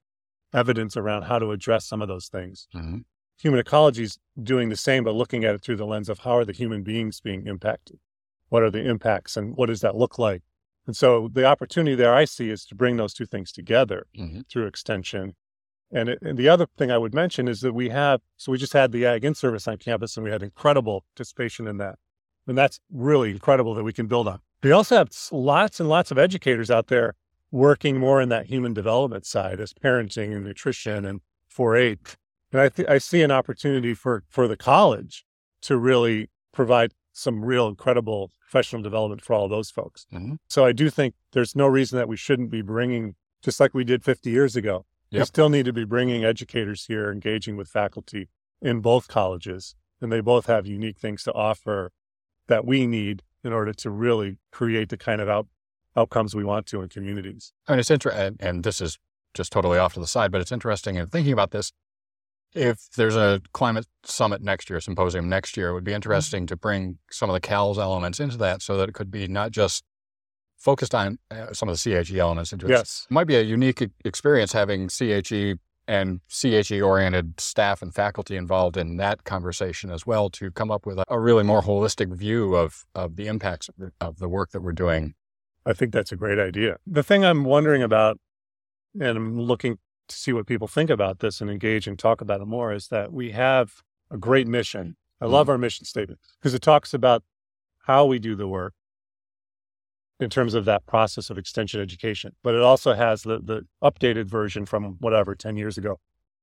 evidence 0.54 0.96
around 0.96 1.24
how 1.24 1.38
to 1.40 1.52
address 1.52 1.86
some 1.86 2.02
of 2.02 2.08
those 2.08 2.30
things, 2.30 2.70
Mm-hmm. 2.74 3.00
Human 3.42 3.60
ecology 3.60 4.04
is 4.04 4.18
doing 4.42 4.70
the 4.70 4.76
same, 4.76 5.04
but 5.04 5.16
looking 5.16 5.44
at 5.44 5.56
it 5.56 5.62
through 5.62 5.78
the 5.78 5.86
lens 5.86 6.10
of 6.10 6.20
how 6.20 6.36
are 6.38 6.46
the 6.46 6.54
human 6.54 6.84
beings 6.84 7.22
being 7.22 7.48
impacted? 7.48 8.00
What 8.50 8.64
are 8.64 8.72
the 8.72 8.84
impacts 8.88 9.38
and 9.38 9.56
what 9.56 9.68
does 9.68 9.82
that 9.82 9.96
look 9.96 10.18
like? 10.20 10.44
And 10.88 10.96
so 10.96 11.30
the 11.32 11.46
opportunity 11.46 11.96
there 11.96 12.14
I 12.14 12.26
see 12.26 12.50
is 12.50 12.66
to 12.66 12.76
bring 12.76 12.98
those 12.98 13.14
two 13.14 13.26
things 13.26 13.52
together 13.52 14.08
Mm-hmm. 14.18 14.42
through 14.50 14.66
extension. 14.66 15.36
And, 15.92 16.10
it, 16.10 16.20
and 16.22 16.38
the 16.38 16.50
other 16.50 16.68
thing 16.78 16.92
I 16.92 16.98
would 16.98 17.14
mention 17.14 17.48
is 17.48 17.62
that 17.62 17.74
we 17.74 17.90
have, 17.90 18.22
so 18.38 18.52
we 18.52 18.58
just 18.58 18.74
had 18.74 18.92
the 18.92 19.06
Ag 19.06 19.24
In 19.24 19.36
Service 19.36 19.68
on 19.68 19.78
campus 19.78 20.18
and 20.18 20.24
we 20.24 20.32
had 20.32 20.44
incredible 20.44 21.04
participation 21.16 21.68
in 21.68 21.78
that. 21.78 21.96
And 22.48 22.58
that's 22.58 22.80
really 22.92 23.32
incredible 23.32 23.74
that 23.76 23.84
we 23.84 23.94
can 23.94 24.08
build 24.08 24.28
on. 24.28 24.40
We 24.64 24.72
also 24.72 24.98
have 24.98 25.10
lots 25.32 25.80
and 25.80 25.88
lots 25.88 26.12
of 26.12 26.18
educators 26.18 26.70
out 26.70 26.88
there 26.88 27.16
working 27.52 27.98
more 27.98 28.22
in 28.22 28.30
that 28.30 28.48
human 28.48 28.74
development 28.74 29.26
side 29.26 29.60
as 29.60 29.74
parenting 29.74 30.36
and 30.36 30.44
nutrition 30.46 31.06
and 31.06 31.22
4-H. 31.56 32.18
And 32.52 32.62
I, 32.62 32.70
th- 32.70 32.88
I 32.88 32.98
see 32.98 33.22
an 33.22 33.32
opportunity 33.32 33.94
for, 33.94 34.24
for 34.28 34.48
the 34.48 34.58
college 34.58 35.26
to 35.62 35.78
really 35.78 36.30
provide 36.52 36.94
some 37.12 37.44
real 37.44 37.68
incredible 37.68 38.32
professional 38.40 38.82
development 38.82 39.22
for 39.22 39.34
all 39.34 39.48
those 39.48 39.70
folks. 39.70 40.08
Mhm. 40.12 40.38
So 40.48 40.66
I 40.66 40.72
do 40.72 40.90
think 40.90 41.14
there's 41.34 41.56
no 41.56 41.68
reason 41.68 41.98
that 41.98 42.08
we 42.08 42.18
shouldn't 42.18 42.50
be 42.50 42.62
bringing, 42.62 43.16
just 43.44 43.60
like 43.60 43.74
we 43.74 43.84
did 43.84 44.04
50 44.04 44.30
years 44.30 44.56
ago. 44.56 44.86
We 45.22 45.26
still 45.26 45.50
need 45.50 45.66
to 45.66 45.74
be 45.74 45.86
bringing 45.86 46.24
educators 46.24 46.86
here, 46.86 47.12
engaging 47.12 47.58
with 47.58 47.68
faculty 47.68 48.30
in 48.62 48.80
both 48.80 49.08
colleges, 49.08 49.76
and 50.02 50.12
they 50.12 50.22
both 50.22 50.46
have 50.48 50.66
unique 50.68 50.98
things 50.98 51.24
to 51.24 51.34
offer 51.34 51.92
that 52.48 52.66
we 52.66 52.88
need 52.88 53.24
in 53.44 53.54
order 53.54 53.74
to 53.74 53.90
really 53.90 54.38
create 54.52 54.90
the 54.90 54.98
kind 54.98 55.22
of 55.22 55.30
out, 55.30 55.48
outcomes 55.96 56.36
we 56.36 56.44
want 56.44 56.66
to 56.68 56.82
in 56.82 56.90
communities. 56.90 57.54
I 57.68 57.74
mean, 57.74 57.80
it's 57.80 57.92
interesting, 57.92 58.22
and, 58.22 58.38
and 58.40 58.64
this 58.64 58.82
is 58.82 58.98
just 59.34 59.52
totally 59.52 59.78
off 59.78 59.94
to 59.94 60.00
the 60.00 60.08
side, 60.08 60.32
but 60.32 60.42
it's 60.42 60.52
interesting 60.52 60.96
in 60.96 61.08
thinking 61.08 61.34
about 61.34 61.52
this. 61.52 61.72
If 62.54 62.90
there's 62.96 63.16
a 63.16 63.42
climate 63.54 63.86
summit 64.04 64.42
next 64.42 64.70
year, 64.70 64.80
symposium 64.80 65.30
next 65.30 65.56
year, 65.56 65.70
it 65.70 65.74
would 65.74 65.84
be 65.84 65.94
interesting 65.94 66.48
to 66.48 66.56
bring 66.56 66.98
some 67.12 67.30
of 67.30 67.34
the 67.34 67.40
CALS 67.40 67.78
elements 67.78 68.20
into 68.20 68.38
that 68.38 68.62
so 68.62 68.78
that 68.78 68.90
it 68.90 68.94
could 68.94 69.12
be 69.12 69.28
not 69.28 69.52
just 69.52 69.84
focused 70.58 70.96
on 70.96 71.20
uh, 71.32 71.54
some 71.54 71.70
of 71.70 71.82
the 71.82 72.04
CHE 72.04 72.20
elements 72.20 72.52
into 72.52 72.66
it. 72.66 72.72
Yes. 72.72 73.08
It 73.10 73.14
might 73.14 73.28
be 73.28 73.36
a 73.36 73.42
unique 73.42 73.88
experience 74.04 74.52
having 74.52 74.90
CHE 74.90 75.56
and 75.88 76.20
CHE 76.28 76.82
oriented 76.82 77.40
staff 77.40 77.82
and 77.82 77.94
faculty 77.94 78.36
involved 78.36 78.78
in 78.78 78.98
that 78.98 79.24
conversation 79.24 79.90
as 79.90 80.06
well 80.06 80.30
to 80.32 80.52
come 80.52 80.70
up 80.70 80.86
with 80.86 81.00
a, 81.00 81.06
a 81.08 81.20
really 81.20 81.44
more 81.44 81.62
holistic 81.62 82.14
view 82.14 82.56
of, 82.56 82.86
of 82.94 83.16
the 83.16 83.28
impacts 83.28 83.70
of 83.70 83.76
the, 83.78 83.92
of 84.02 84.20
the 84.20 84.30
work 84.30 84.52
that 84.52 84.62
we're 84.62 84.72
doing. 84.72 85.14
I 85.66 85.74
think 85.74 85.92
that's 85.92 86.12
a 86.12 86.16
great 86.16 86.40
idea. 86.40 86.78
The 86.86 87.04
thing 87.04 87.24
I'm 87.24 87.44
wondering 87.44 87.82
about, 87.82 88.20
and 89.00 89.18
I'm 89.18 89.40
looking 89.40 89.78
to 90.10 90.16
see 90.16 90.34
what 90.34 90.48
people 90.48 90.68
think 90.68 90.90
about 90.90 91.20
this 91.20 91.42
and 91.42 91.50
engage 91.50 91.88
and 91.88 91.98
talk 91.98 92.22
about 92.22 92.42
it 92.42 92.46
more, 92.46 92.74
is 92.74 92.88
that 92.90 93.14
we 93.14 93.32
have 93.32 93.82
a 94.12 94.18
great 94.18 94.48
mission. 94.48 94.96
I 95.22 95.26
love 95.26 95.46
mm-hmm. 95.46 95.52
our 95.52 95.58
mission 95.58 95.86
statement 95.86 96.20
because 96.40 96.54
it 96.54 96.62
talks 96.62 96.94
about 96.94 97.24
how 97.84 98.06
we 98.06 98.20
do 98.20 98.36
the 98.36 98.48
work 98.48 98.74
in 100.20 100.30
terms 100.30 100.54
of 100.54 100.66
that 100.66 100.86
process 100.86 101.30
of 101.30 101.38
extension 101.38 101.80
education, 101.80 102.36
but 102.44 102.54
it 102.54 102.62
also 102.62 102.94
has 102.94 103.24
the, 103.24 103.40
the 103.40 103.66
updated 103.82 104.26
version 104.26 104.66
from 104.66 104.98
whatever, 105.00 105.34
10 105.34 105.56
years 105.56 105.78
ago. 105.78 106.00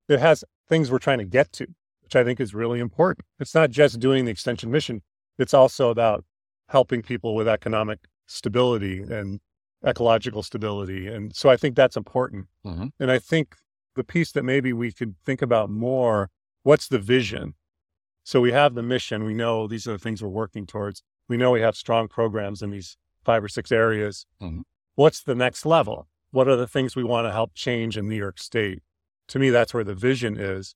It 0.09 0.19
has 0.19 0.45
things 0.69 0.91
we're 0.91 0.99
trying 0.99 1.19
to 1.19 1.25
get 1.25 1.53
to, 1.53 1.67
which 2.03 2.17
I 2.17 2.25
think 2.25 2.41
is 2.41 2.55
really 2.55 2.81
important. 2.81 3.27
It's 3.39 3.55
not 3.55 3.71
just 3.71 4.01
doing 4.01 4.25
the 4.25 4.31
extension 4.31 4.71
mission, 4.71 5.03
it's 5.39 5.53
also 5.53 5.91
about 5.91 6.25
helping 6.69 7.03
people 7.03 7.35
with 7.35 7.47
economic 7.47 8.01
stability 8.27 9.03
and 9.03 9.41
ecological 9.85 10.43
stability. 10.43 11.07
And 11.07 11.35
so 11.35 11.49
I 11.49 11.57
think 11.57 11.77
that's 11.77 11.97
important. 11.97 12.47
Mhm. 12.65 12.91
And 12.99 13.11
I 13.11 13.19
think 13.19 13.57
the 13.95 14.05
piece 14.05 14.33
that 14.33 14.43
maybe 14.45 14.73
we 14.73 14.93
could 14.93 15.17
think 15.25 15.43
about 15.43 15.71
more 15.71 16.31
what's 16.63 16.89
the 16.89 16.99
vision? 16.99 17.55
So 18.25 18.41
we 18.41 18.51
have 18.53 18.75
the 18.75 18.83
mission. 18.83 19.23
We 19.25 19.35
know 19.35 19.67
these 19.69 19.87
are 19.87 19.93
the 19.93 19.99
things 19.99 20.21
we're 20.23 20.29
working 20.29 20.67
towards. 20.67 21.03
We 21.29 21.37
know 21.37 21.53
we 21.53 21.61
have 21.61 21.77
strong 21.77 22.09
programs 22.09 22.61
in 22.63 22.71
these 22.71 22.97
five 23.25 23.45
or 23.45 23.49
six 23.49 23.71
areas. 23.71 24.27
Mhm. 24.41 24.63
What's 24.97 25.23
the 25.23 25.35
next 25.35 25.65
level? 25.65 26.09
What 26.31 26.49
are 26.49 26.57
the 26.57 26.67
things 26.67 26.97
we 26.97 27.05
want 27.05 27.27
to 27.27 27.33
help 27.33 27.55
change 27.55 27.97
in 27.97 28.09
New 28.09 28.17
York 28.17 28.39
State? 28.39 28.83
To 29.29 29.39
me, 29.39 29.51
that's 29.51 29.73
where 29.73 29.85
the 29.85 29.95
vision 29.95 30.37
is. 30.37 30.75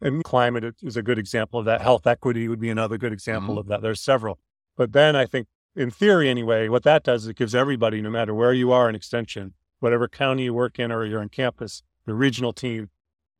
And 0.00 0.22
climate 0.24 0.76
is 0.82 0.96
a 0.96 1.02
good 1.02 1.18
example 1.18 1.58
of 1.58 1.66
that. 1.66 1.80
Health 1.80 2.06
equity 2.06 2.48
would 2.48 2.60
be 2.60 2.70
another 2.70 2.98
good 2.98 3.12
example 3.12 3.56
Mhm. 3.56 3.58
of 3.60 3.66
that. 3.66 3.82
There's 3.82 4.00
several. 4.00 4.38
But 4.76 4.92
then 4.92 5.16
I 5.16 5.24
think, 5.26 5.48
in 5.76 5.90
theory 5.90 6.28
anyway, 6.28 6.68
what 6.68 6.82
that 6.84 7.04
does 7.04 7.22
is 7.24 7.28
it 7.28 7.36
gives 7.36 7.54
everybody, 7.54 8.00
no 8.00 8.10
matter 8.10 8.34
where 8.34 8.52
you 8.52 8.72
are 8.72 8.88
in 8.88 8.94
extension, 8.94 9.54
whatever 9.80 10.08
county 10.08 10.44
you 10.44 10.54
work 10.54 10.78
in 10.78 10.90
or 10.90 11.04
you're 11.04 11.20
on 11.20 11.28
campus, 11.28 11.82
the 12.06 12.14
regional 12.14 12.52
team, 12.52 12.88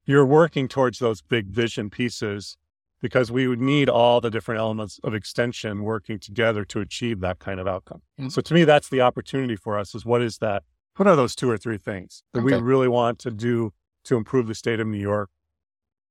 you're 0.04 0.26
working 0.26 0.68
towards 0.68 0.98
those 0.98 1.22
big 1.22 1.46
vision 1.48 1.90
pieces 1.90 2.56
because 3.00 3.30
we 3.30 3.46
would 3.46 3.60
need 3.60 3.88
all 3.88 4.20
the 4.20 4.30
different 4.30 4.58
elements 4.58 5.00
of 5.02 5.14
extension 5.14 5.82
working 5.82 6.18
together 6.18 6.64
to 6.64 6.80
achieve 6.80 7.20
that 7.20 7.38
kind 7.38 7.58
of 7.58 7.66
outcome. 7.66 8.02
Mhm. 8.18 8.30
So 8.32 8.40
to 8.40 8.54
me, 8.54 8.64
that's 8.64 8.88
the 8.88 9.00
opportunity 9.00 9.56
for 9.56 9.78
us 9.78 9.94
is 9.94 10.04
what 10.04 10.22
is 10.22 10.38
that? 10.38 10.62
What 10.96 11.06
are 11.06 11.16
those 11.16 11.34
two 11.34 11.50
or 11.50 11.58
three 11.58 11.78
things 11.78 12.22
that 12.32 12.42
we 12.42 12.54
really 12.54 12.88
want 12.88 13.18
to 13.20 13.30
do 13.30 13.72
to 14.04 14.16
improve 14.16 14.46
the 14.46 14.54
state 14.54 14.80
of 14.80 14.86
New 14.86 14.98
York, 14.98 15.30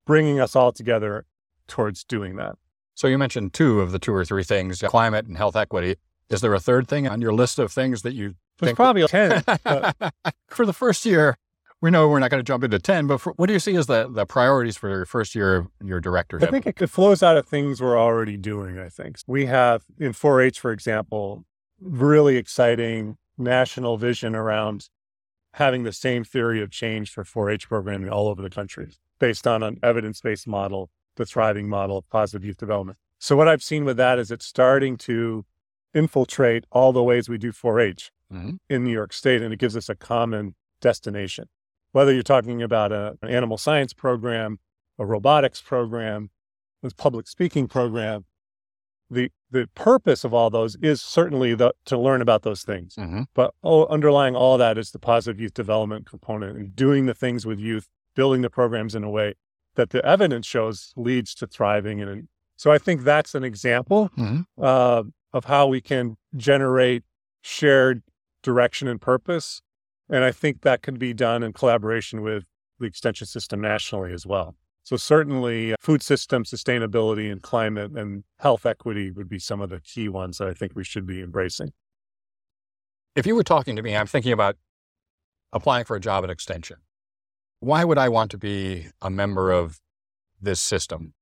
bringing 0.05 0.39
us 0.39 0.55
all 0.55 0.71
together 0.71 1.25
towards 1.67 2.03
doing 2.03 2.35
that? 2.35 2.57
So 2.93 3.07
you 3.07 3.17
mentioned 3.17 3.53
two 3.53 3.81
of 3.81 3.91
the 3.91 3.99
two 3.99 4.13
or 4.13 4.23
three 4.23 4.43
things, 4.43 4.81
climate 4.81 5.25
and 5.25 5.37
health 5.37 5.55
equity. 5.55 5.95
Is 6.29 6.41
there 6.41 6.53
a 6.53 6.59
third 6.59 6.87
thing 6.87 7.07
on 7.07 7.21
your 7.21 7.33
list 7.33 7.59
of 7.59 7.71
things 7.71 8.01
that 8.01 8.13
you 8.13 8.35
There's 8.59 8.69
think- 8.69 8.75
probably 8.77 9.07
10. 9.07 9.43
but 9.63 10.13
for 10.47 10.65
the 10.65 10.73
first 10.73 11.05
year, 11.05 11.37
we 11.81 11.91
know 11.91 12.07
we're 12.07 12.19
not 12.19 12.31
going 12.31 12.39
to 12.39 12.47
jump 12.47 12.63
into 12.63 12.79
10, 12.79 13.05
but 13.07 13.19
for, 13.19 13.33
what 13.33 13.47
do 13.47 13.53
you 13.53 13.59
see 13.59 13.75
as 13.75 13.85
the, 13.85 14.09
the 14.09 14.25
priorities 14.25 14.75
for 14.77 14.89
your 14.89 15.05
first 15.05 15.35
year 15.35 15.55
of 15.55 15.67
your 15.83 15.99
directorship? 15.99 16.47
I 16.47 16.51
think 16.51 16.65
it, 16.65 16.81
it 16.81 16.87
flows 16.87 17.21
out 17.21 17.37
of 17.37 17.47
things 17.47 17.81
we're 17.81 17.99
already 17.99 18.37
doing, 18.37 18.79
I 18.79 18.89
think. 18.89 19.17
We 19.27 19.45
have 19.45 19.83
in 19.99 20.13
4 20.13 20.41
H, 20.41 20.59
for 20.59 20.71
example, 20.71 21.45
really 21.79 22.37
exciting 22.37 23.17
national 23.37 23.97
vision 23.97 24.35
around 24.35 24.89
having 25.55 25.83
the 25.83 25.91
same 25.91 26.23
theory 26.23 26.61
of 26.61 26.71
change 26.71 27.11
for 27.11 27.23
4 27.23 27.51
H 27.51 27.67
programming 27.67 28.09
all 28.09 28.27
over 28.29 28.41
the 28.41 28.49
country 28.49 28.93
based 29.19 29.45
on 29.45 29.61
an 29.61 29.79
evidence 29.83 30.21
based 30.21 30.47
model, 30.47 30.89
the 31.17 31.25
thriving 31.25 31.69
model 31.69 31.99
of 31.99 32.09
positive 32.09 32.43
youth 32.43 32.57
development. 32.57 32.97
So, 33.19 33.35
what 33.35 33.47
I've 33.47 33.63
seen 33.63 33.85
with 33.85 33.97
that 33.97 34.17
is 34.19 34.31
it's 34.31 34.45
starting 34.45 34.97
to 34.97 35.45
infiltrate 35.95 36.65
all 36.71 36.91
the 36.93 37.01
ways 37.03 37.27
we 37.29 37.37
do 37.37 37.51
4 37.51 37.79
H 37.79 38.11
Mhm. 38.31 38.59
in 38.69 38.83
New 38.83 38.91
York 38.91 39.13
State, 39.13 39.41
and 39.41 39.53
it 39.53 39.57
gives 39.59 39.75
us 39.77 39.87
a 39.89 39.95
common 39.95 40.55
destination. 40.81 41.47
Whether 41.93 42.13
you're 42.13 42.23
talking 42.23 42.61
about 42.61 42.91
a, 42.91 43.17
an 43.21 43.29
animal 43.29 43.57
science 43.57 43.93
program, 43.93 44.59
a 44.99 45.05
robotics 45.05 45.61
program, 45.61 46.29
a 46.83 46.89
public 46.97 47.27
speaking 47.27 47.67
program, 47.67 48.25
the 49.09 49.31
the 49.51 49.69
purpose 49.75 50.23
of 50.25 50.33
all 50.33 50.49
those 50.49 50.75
is 50.81 51.01
certainly 51.01 51.55
the, 51.55 51.71
to 51.85 51.97
learn 51.97 52.21
about 52.21 52.41
those 52.41 52.63
things. 52.63 52.95
Mhm. 52.95 53.27
But 53.33 53.53
oh, 53.63 53.85
underlying 53.85 54.35
all 54.35 54.57
that 54.57 54.77
is 54.77 54.91
the 54.91 54.99
positive 54.99 55.39
youth 55.39 55.53
development 55.53 56.05
component 56.09 56.57
and 56.57 56.75
doing 56.75 57.05
the 57.05 57.13
things 57.13 57.45
with 57.45 57.57
youth, 57.59 57.87
building 58.15 58.41
the 58.41 58.49
programs 58.49 58.95
in 58.95 59.03
a 59.05 59.09
way 59.09 59.35
that 59.75 59.91
the 59.91 60.03
evidence 60.05 60.45
shows 60.45 60.91
leads 60.97 61.33
to 61.35 61.47
thriving. 61.47 62.01
And 62.01 62.27
so 62.57 62.71
I 62.71 62.77
think 62.79 63.03
that's 63.03 63.33
an 63.35 63.43
example 63.45 64.09
Mhm. 64.17 64.45
uh, 64.57 65.03
of 65.35 65.45
how 65.45 65.67
we 65.67 65.81
can 65.81 66.15
generate 66.37 67.03
shared 67.41 68.01
direction 68.41 68.87
and 68.87 69.01
purpose. 69.01 69.61
And 70.09 70.23
I 70.23 70.31
think 70.31 70.61
that 70.61 70.81
can 70.81 70.95
be 70.95 71.13
done 71.13 71.43
in 71.43 71.51
collaboration 71.51 72.21
with 72.21 72.45
the 72.79 72.85
extension 72.85 73.27
system 73.27 73.59
nationally 73.59 74.13
as 74.13 74.25
well. 74.25 74.55
So 74.83 74.95
certainly 74.95 75.73
uh, 75.73 75.75
food 75.81 76.01
system 76.01 76.45
sustainability 76.45 77.29
and 77.29 77.41
climate 77.41 77.91
and 77.97 78.23
health 78.39 78.65
equity 78.65 79.11
would 79.11 79.27
be 79.27 79.39
some 79.39 79.59
of 79.59 79.69
the 79.69 79.81
key 79.81 80.07
ones 80.07 80.37
that 80.37 80.47
I 80.47 80.53
think 80.53 80.71
we 80.73 80.85
should 80.85 81.05
be 81.05 81.21
embracing. 81.21 81.73
If 83.15 83.27
you 83.27 83.35
were 83.35 83.43
talking 83.43 83.75
to 83.75 83.81
me, 83.81 83.95
I'm 83.95 84.07
thinking 84.07 84.31
about 84.31 84.55
applying 85.51 85.83
for 85.83 85.97
a 85.97 85.99
job 85.99 86.23
at 86.23 86.29
Extension. 86.29 86.77
Why 87.59 87.83
would 87.83 87.97
I 87.97 88.07
want 88.07 88.31
to 88.31 88.37
be 88.37 88.87
a 89.01 89.09
member 89.09 89.51
of 89.51 89.81
this 90.41 90.61
system? 90.61 91.13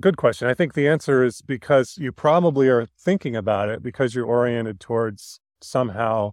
Good 0.00 0.16
question. 0.16 0.48
I 0.48 0.54
think 0.54 0.72
the 0.74 0.88
answer 0.88 1.22
is 1.22 1.42
because 1.42 1.98
you 1.98 2.12
probably 2.12 2.68
are 2.68 2.86
thinking 2.86 3.36
about 3.36 3.68
it 3.68 3.82
because 3.82 4.14
you're 4.14 4.26
oriented 4.26 4.80
towards 4.80 5.38
somehow 5.60 6.32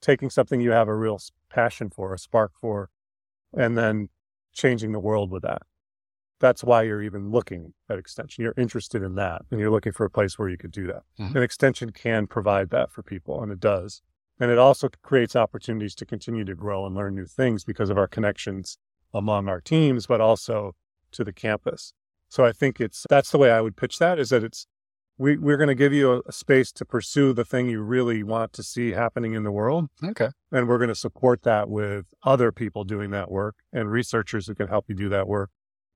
taking 0.00 0.28
something 0.28 0.60
you 0.60 0.70
have 0.72 0.88
a 0.88 0.94
real 0.94 1.18
passion 1.48 1.88
for, 1.88 2.12
a 2.12 2.18
spark 2.18 2.52
for, 2.60 2.90
and 3.56 3.76
then 3.76 4.10
changing 4.52 4.92
the 4.92 5.00
world 5.00 5.30
with 5.30 5.42
that. 5.42 5.62
That's 6.40 6.62
why 6.62 6.82
you're 6.82 7.02
even 7.02 7.30
looking 7.30 7.72
at 7.88 7.98
extension. 7.98 8.44
You're 8.44 8.54
interested 8.58 9.02
in 9.02 9.14
that 9.14 9.42
and 9.50 9.58
you're 9.58 9.70
looking 9.70 9.92
for 9.92 10.04
a 10.04 10.10
place 10.10 10.38
where 10.38 10.48
you 10.48 10.58
could 10.58 10.72
do 10.72 10.86
that. 10.88 11.04
Mhm. 11.18 11.34
And 11.36 11.44
extension 11.44 11.90
can 11.90 12.26
provide 12.26 12.68
that 12.70 12.90
for 12.92 13.02
people, 13.02 13.42
and 13.42 13.50
it 13.50 13.60
does. 13.60 14.02
And 14.38 14.50
it 14.50 14.58
also 14.58 14.90
creates 15.02 15.34
opportunities 15.36 15.94
to 15.94 16.04
continue 16.04 16.44
to 16.44 16.54
grow 16.54 16.84
and 16.84 16.94
learn 16.94 17.14
new 17.14 17.24
things 17.24 17.64
because 17.64 17.88
of 17.88 17.96
our 17.96 18.08
connections 18.08 18.78
among 19.14 19.48
our 19.48 19.60
teams, 19.60 20.06
but 20.06 20.20
also 20.20 20.74
to 21.12 21.24
the 21.24 21.32
campus. 21.32 21.94
So 22.28 22.44
I 22.44 22.52
think 22.52 22.80
it's 22.80 23.06
that's 23.08 23.30
the 23.30 23.38
way 23.38 23.50
I 23.50 23.60
would 23.60 23.76
pitch 23.76 23.98
that 23.98 24.18
is 24.18 24.30
that 24.30 24.42
it's 24.42 24.66
we, 25.16 25.36
we're 25.36 25.56
going 25.56 25.68
to 25.68 25.74
give 25.74 25.92
you 25.92 26.12
a, 26.12 26.20
a 26.26 26.32
space 26.32 26.72
to 26.72 26.84
pursue 26.84 27.32
the 27.32 27.44
thing 27.44 27.68
you 27.68 27.82
really 27.82 28.22
want 28.22 28.52
to 28.54 28.62
see 28.62 28.90
happening 28.90 29.34
in 29.34 29.44
the 29.44 29.52
world. 29.52 29.88
Okay. 30.02 30.30
And 30.50 30.68
we're 30.68 30.78
going 30.78 30.88
to 30.88 30.94
support 30.94 31.42
that 31.42 31.68
with 31.68 32.06
other 32.24 32.50
people 32.50 32.84
doing 32.84 33.10
that 33.10 33.30
work 33.30 33.56
and 33.72 33.90
researchers 33.90 34.46
who 34.46 34.54
can 34.54 34.68
help 34.68 34.86
you 34.88 34.94
do 34.94 35.08
that 35.10 35.28
work 35.28 35.50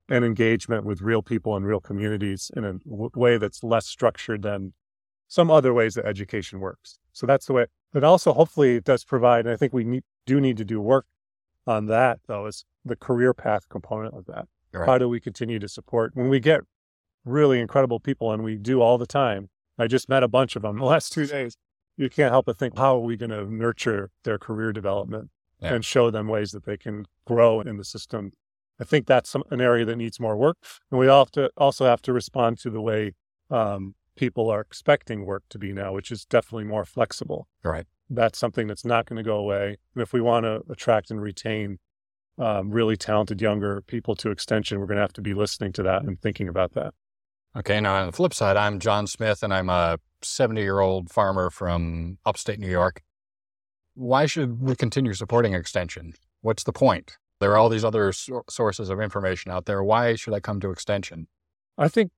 and 0.08 0.24
engagement 0.24 0.84
with 0.84 1.02
real 1.02 1.22
people 1.22 1.56
and 1.56 1.66
real 1.66 1.80
communities 1.80 2.50
in 2.56 2.64
a 2.64 2.74
w- 2.88 3.10
way 3.14 3.38
that's 3.38 3.62
less 3.62 3.86
structured 3.86 4.42
than 4.42 4.72
some 5.26 5.50
other 5.50 5.74
ways 5.74 5.94
that 5.94 6.06
education 6.06 6.60
works. 6.60 6.98
So 7.12 7.26
that's 7.26 7.46
the 7.46 7.52
way. 7.52 7.66
But 7.92 8.04
also, 8.04 8.32
hopefully, 8.32 8.76
it 8.76 8.84
does 8.84 9.04
provide, 9.04 9.44
and 9.46 9.52
I 9.52 9.56
think 9.56 9.72
we 9.72 9.84
need, 9.84 10.04
do 10.26 10.40
need 10.40 10.56
to 10.58 10.64
do 10.64 10.80
work 10.80 11.06
on 11.66 11.86
that, 11.86 12.20
though, 12.26 12.46
is 12.46 12.64
the 12.84 12.96
career 12.96 13.34
path 13.34 13.68
component 13.68 14.14
of 14.14 14.26
that. 14.26 14.46
Right. 14.72 14.86
How 14.86 14.98
do 14.98 15.08
we 15.08 15.20
continue 15.20 15.58
to 15.58 15.68
support 15.68 16.12
when 16.14 16.28
we 16.28 16.40
get 16.40 16.60
really 17.24 17.60
incredible 17.60 18.00
people, 18.00 18.32
and 18.32 18.42
we 18.42 18.56
do 18.56 18.80
all 18.80 18.98
the 18.98 19.06
time? 19.06 19.48
I 19.78 19.86
just 19.86 20.08
met 20.08 20.22
a 20.22 20.28
bunch 20.28 20.56
of 20.56 20.62
them 20.62 20.72
in 20.76 20.80
the 20.80 20.84
last 20.86 21.12
two 21.12 21.26
days. 21.26 21.56
You 21.96 22.08
can't 22.10 22.32
help 22.32 22.46
but 22.46 22.58
think, 22.58 22.76
how 22.76 22.96
are 22.96 23.00
we 23.00 23.16
going 23.16 23.30
to 23.30 23.44
nurture 23.52 24.10
their 24.24 24.38
career 24.38 24.72
development 24.72 25.30
Yeah. 25.60 25.74
and 25.74 25.84
show 25.84 26.10
them 26.10 26.28
ways 26.28 26.52
that 26.52 26.64
they 26.64 26.76
can 26.76 27.06
grow 27.26 27.60
in 27.60 27.76
the 27.76 27.84
system? 27.84 28.32
I 28.80 28.84
think 28.84 29.06
that's 29.06 29.30
some, 29.30 29.42
an 29.50 29.60
area 29.60 29.84
that 29.84 29.96
needs 29.96 30.20
more 30.20 30.36
work. 30.36 30.56
And 30.90 31.00
we 31.00 31.06
have 31.06 31.30
to, 31.32 31.50
also 31.56 31.84
have 31.86 32.02
to 32.02 32.12
respond 32.12 32.58
to 32.60 32.70
the 32.70 32.80
way 32.80 33.14
um, 33.50 33.94
people 34.16 34.48
are 34.50 34.60
expecting 34.60 35.26
work 35.26 35.44
to 35.50 35.58
be 35.58 35.72
now, 35.72 35.92
which 35.92 36.10
is 36.12 36.24
definitely 36.24 36.64
more 36.64 36.84
flexible. 36.84 37.48
Right. 37.64 37.86
That's 38.10 38.38
something 38.38 38.66
that's 38.68 38.84
not 38.84 39.06
going 39.06 39.16
to 39.16 39.22
go 39.22 39.36
away. 39.36 39.76
And 39.94 40.02
if 40.02 40.12
we 40.12 40.20
want 40.20 40.44
to 40.44 40.62
attract 40.70 41.10
and 41.10 41.20
retain 41.20 41.78
um, 42.38 42.70
really 42.70 42.96
talented 42.96 43.40
younger 43.40 43.80
people 43.82 44.14
to 44.16 44.30
extension, 44.30 44.78
we're 44.80 44.86
going 44.86 44.96
to 44.96 45.02
have 45.02 45.12
to 45.14 45.22
be 45.22 45.34
listening 45.34 45.72
to 45.74 45.82
that 45.84 46.02
and 46.02 46.20
thinking 46.20 46.48
about 46.48 46.74
that. 46.74 46.94
Okay. 47.56 47.80
Now, 47.80 47.96
on 47.96 48.06
the 48.06 48.12
flip 48.12 48.34
side, 48.34 48.56
I'm 48.56 48.78
John 48.78 49.06
Smith 49.06 49.42
and 49.42 49.52
I'm 49.52 49.68
a 49.68 49.98
70 50.22 50.60
year 50.60 50.80
old 50.80 51.10
farmer 51.10 51.50
from 51.50 52.18
upstate 52.24 52.58
New 52.58 52.70
York. 52.70 53.02
Why 53.94 54.26
should 54.26 54.62
we 54.62 54.76
continue 54.76 55.14
supporting 55.14 55.54
extension? 55.54 56.14
What's 56.40 56.62
the 56.62 56.72
point? 56.72 57.16
There 57.40 57.52
are 57.52 57.56
all 57.56 57.68
these 57.68 57.84
other 57.84 58.12
so- 58.12 58.44
sources 58.48 58.90
of 58.90 59.00
information 59.00 59.50
out 59.50 59.66
there. 59.66 59.82
Why 59.82 60.14
should 60.14 60.34
I 60.34 60.40
come 60.40 60.60
to 60.60 60.70
extension? 60.70 61.28
I 61.76 61.88
think 61.88 62.10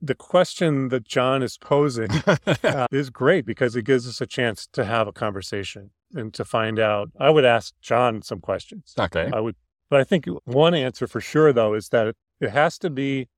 the 0.00 0.14
question 0.14 0.88
that 0.88 1.04
John 1.04 1.42
is 1.42 1.58
posing 1.58 2.10
uh, 2.64 2.86
is 2.90 3.10
great 3.10 3.44
because 3.44 3.76
it 3.76 3.82
gives 3.82 4.08
us 4.08 4.20
a 4.20 4.26
chance 4.26 4.68
to 4.72 4.84
have 4.84 5.08
a 5.08 5.12
conversation 5.12 5.90
and 6.14 6.32
to 6.34 6.44
find 6.44 6.78
out. 6.78 7.10
I 7.18 7.30
would 7.30 7.44
ask 7.44 7.74
John 7.80 8.22
some 8.22 8.40
questions. 8.40 8.94
okay. 8.98 9.30
I 9.32 9.40
would, 9.40 9.56
but 9.90 10.00
I 10.00 10.04
think 10.04 10.26
one 10.44 10.74
answer 10.74 11.06
for 11.06 11.20
sure, 11.20 11.52
though, 11.52 11.74
is 11.74 11.88
that 11.88 12.14
it, 12.40 12.50
has 12.50 12.78
to 12.78 12.90
be 12.90 13.28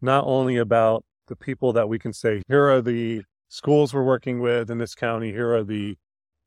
not 0.00 0.24
only 0.26 0.56
about 0.56 1.04
the 1.28 1.36
people 1.36 1.72
that 1.72 1.88
we 1.88 1.98
can 1.98 2.12
say, 2.12 2.42
here 2.48 2.68
are 2.68 2.80
the 2.80 3.22
schools 3.48 3.92
we're 3.92 4.02
working 4.02 4.40
with 4.40 4.70
in 4.70 4.78
this 4.78 4.94
county, 4.94 5.32
here 5.32 5.54
are 5.54 5.64
the 5.64 5.96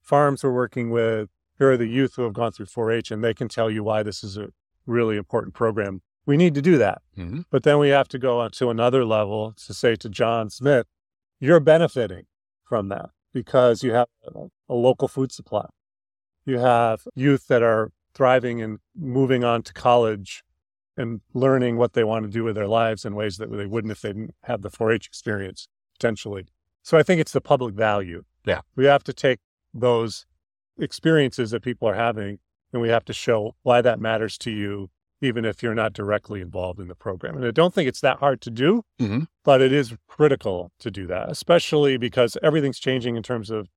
farms 0.02 0.44
we're 0.44 0.52
working 0.52 0.90
with, 0.90 1.30
here 1.58 1.72
are 1.72 1.78
the 1.78 1.88
youth 1.88 2.16
who 2.16 2.24
have 2.24 2.34
gone 2.34 2.52
through 2.52 2.66
4 2.66 2.92
H, 2.92 3.12
and 3.12 3.24
they 3.24 3.34
can 3.34 3.48
tell 3.48 3.70
you 3.70 3.84
why 3.84 4.04
this 4.04 4.24
is 4.24 4.38
a 4.38 4.50
really 4.86 5.18
important 5.18 5.54
program. 5.54 6.02
We 6.26 6.38
need 6.38 6.56
to 6.56 6.62
do 6.62 6.78
that. 6.78 7.02
Mm-hmm. 7.18 7.42
But 7.52 7.64
then 7.64 7.80
we 7.80 7.90
have 7.90 8.08
to 8.10 8.20
go 8.20 8.40
on 8.40 8.52
to 8.52 8.70
another 8.70 9.06
level 9.06 9.54
to 9.66 9.74
say 9.74 9.96
to 9.98 10.10
John 10.10 10.50
Smith, 10.50 10.88
you're 11.40 11.60
benefiting 11.60 12.26
from 12.64 12.90
that 12.90 13.10
because 13.34 13.84
you 13.84 13.94
have 13.94 14.08
a 14.34 14.74
local 14.74 15.08
food 15.08 15.32
supply. 15.32 15.66
You 16.46 16.60
have 16.60 17.08
youth 17.16 17.48
that 17.48 17.62
are 17.62 17.92
thriving 18.14 18.62
and 18.62 18.80
moving 18.96 19.44
on 19.44 19.64
to 19.64 19.74
college 19.74 20.44
and 20.96 21.22
learning 21.34 21.78
what 21.78 21.94
they 21.94 22.04
want 22.04 22.24
to 22.26 22.30
do 22.32 22.44
with 22.44 22.56
their 22.56 22.68
lives 22.68 23.04
in 23.06 23.16
ways 23.16 23.38
that 23.38 23.52
they 23.52 23.66
wouldn't 23.66 23.92
if 23.92 24.02
they 24.02 24.10
didn't 24.10 24.36
have 24.44 24.62
the 24.62 24.70
4 24.70 24.92
H 24.92 25.08
experience, 25.08 25.68
potentially. 25.98 26.46
So 26.84 26.98
I 26.98 27.04
think 27.04 27.20
it's 27.20 27.32
the 27.32 27.42
public 27.42 27.74
value. 27.74 28.24
Yeah. 28.46 28.62
We 28.76 28.86
have 28.86 29.04
to 29.06 29.14
take 29.14 29.40
those 29.74 30.26
experiences 30.78 31.52
that 31.52 31.62
people 31.62 31.88
are 31.88 31.96
having 31.96 32.40
and 32.72 32.82
we 32.82 32.90
have 32.90 33.06
to 33.06 33.14
show 33.14 33.56
why 33.64 33.82
that 33.82 34.00
matters 34.00 34.38
to 34.40 34.52
you, 34.52 34.90
even 35.22 35.46
if 35.46 35.64
you're 35.64 35.76
not 35.76 35.94
directly 35.94 36.42
involved 36.42 36.80
in 36.80 36.88
the 36.88 36.96
program. 36.96 37.36
And 37.38 37.46
I 37.46 37.52
don't 37.52 37.74
think 37.74 37.88
it's 37.88 38.02
that 38.02 38.18
hard 38.20 38.42
to 38.42 38.50
do, 38.52 38.84
Mhm. 39.00 39.28
but 39.44 39.62
it 39.62 39.72
is 39.72 39.96
critical 40.08 40.72
to 40.80 40.92
do 40.92 41.08
that, 41.08 41.30
especially 41.30 41.98
because 41.98 42.38
everything's 42.44 42.80
changing 42.80 43.16
in 43.16 43.24
terms 43.24 43.50
of 43.50 43.70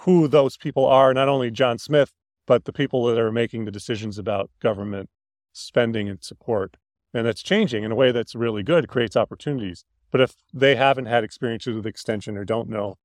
who 0.00 0.28
those 0.28 0.56
people 0.56 0.86
are, 0.86 1.12
not 1.12 1.28
only 1.28 1.50
John 1.50 1.78
Smith, 1.78 2.12
but 2.48 2.64
the 2.64 2.72
people 2.72 3.04
that 3.04 3.18
are 3.18 3.30
making 3.30 3.66
the 3.66 3.70
decisions 3.70 4.18
about 4.18 4.50
government 4.58 5.10
spending 5.52 6.08
and 6.08 6.24
support. 6.24 6.76
And 7.14 7.26
that's 7.26 7.42
changing 7.42 7.84
in 7.84 7.92
a 7.92 7.94
way 7.94 8.10
that's 8.10 8.34
really 8.34 8.62
good, 8.62 8.88
creates 8.88 9.16
opportunities. 9.16 9.84
But 10.10 10.22
if 10.22 10.34
they 10.52 10.74
haven't 10.74 11.06
had 11.06 11.22
experiences 11.24 11.76
with 11.76 11.86
extension 11.86 12.36
or 12.36 12.44
don't 12.44 12.68
know, 12.70 12.96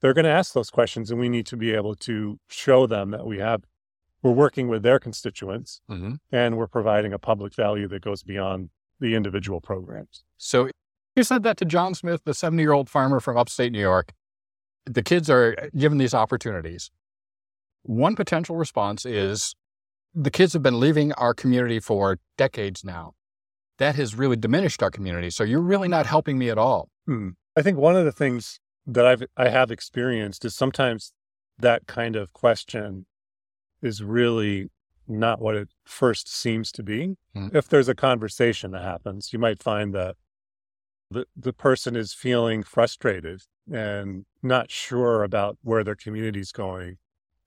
they're 0.00 0.14
going 0.14 0.24
to 0.24 0.30
ask 0.30 0.52
those 0.52 0.70
questions 0.70 1.10
and 1.10 1.18
we 1.18 1.28
need 1.28 1.44
to 1.46 1.56
be 1.56 1.72
able 1.72 1.96
to 1.96 2.38
show 2.48 2.86
them 2.86 3.10
that 3.10 3.26
we 3.26 3.38
have 3.38 3.64
we're 4.22 4.32
working 4.32 4.68
with 4.68 4.82
their 4.82 4.98
constituents 4.98 5.82
Mm-hmm. 5.90 6.14
and 6.32 6.56
we're 6.56 6.66
providing 6.66 7.12
a 7.12 7.18
public 7.18 7.54
value 7.54 7.86
that 7.88 8.02
goes 8.02 8.22
beyond 8.22 8.70
the 8.98 9.14
individual 9.14 9.60
programs. 9.60 10.24
So 10.38 10.70
you 11.14 11.24
said 11.24 11.42
that 11.42 11.58
to 11.58 11.64
John 11.66 11.94
Smith, 11.94 12.22
the 12.24 12.32
70 12.32 12.62
year 12.62 12.72
old 12.72 12.88
farmer 12.88 13.20
from 13.20 13.36
upstate 13.36 13.72
New 13.72 13.80
York. 13.80 14.12
The 14.86 15.02
kids 15.02 15.28
are 15.28 15.68
given 15.76 15.98
these 15.98 16.14
opportunities. 16.14 16.90
One 17.84 18.16
potential 18.16 18.56
response 18.56 19.06
is 19.06 19.54
the 20.14 20.30
kids 20.30 20.52
have 20.52 20.62
been 20.62 20.80
leaving 20.80 21.12
our 21.12 21.34
community 21.34 21.80
for 21.80 22.18
decades 22.36 22.84
now. 22.84 23.14
That 23.78 23.96
has 23.96 24.14
really 24.14 24.36
diminished 24.36 24.82
our 24.82 24.90
community. 24.90 25.30
So 25.30 25.44
you're 25.44 25.60
really 25.60 25.88
not 25.88 26.06
helping 26.06 26.38
me 26.38 26.48
at 26.48 26.58
all. 26.58 26.88
Hmm. 27.06 27.30
I 27.56 27.62
think 27.62 27.78
one 27.78 27.96
of 27.96 28.04
the 28.04 28.12
things 28.12 28.60
that 28.86 29.06
I've 29.06 29.24
I 29.36 29.48
have 29.48 29.70
experienced 29.70 30.44
is 30.44 30.54
sometimes 30.54 31.12
that 31.58 31.86
kind 31.86 32.16
of 32.16 32.32
question 32.32 33.06
is 33.82 34.02
really 34.02 34.70
not 35.06 35.40
what 35.40 35.54
it 35.54 35.68
first 35.84 36.32
seems 36.32 36.72
to 36.72 36.82
be. 36.82 37.16
Hmm. 37.34 37.48
If 37.52 37.68
there's 37.68 37.88
a 37.88 37.94
conversation 37.94 38.70
that 38.70 38.82
happens, 38.82 39.32
you 39.32 39.38
might 39.38 39.62
find 39.62 39.94
that 39.94 40.16
the 41.10 41.26
the 41.36 41.52
person 41.52 41.96
is 41.96 42.14
feeling 42.14 42.62
frustrated 42.62 43.42
and 43.70 44.24
not 44.42 44.70
sure 44.70 45.22
about 45.22 45.58
where 45.62 45.84
their 45.84 45.94
community's 45.94 46.52
going. 46.52 46.98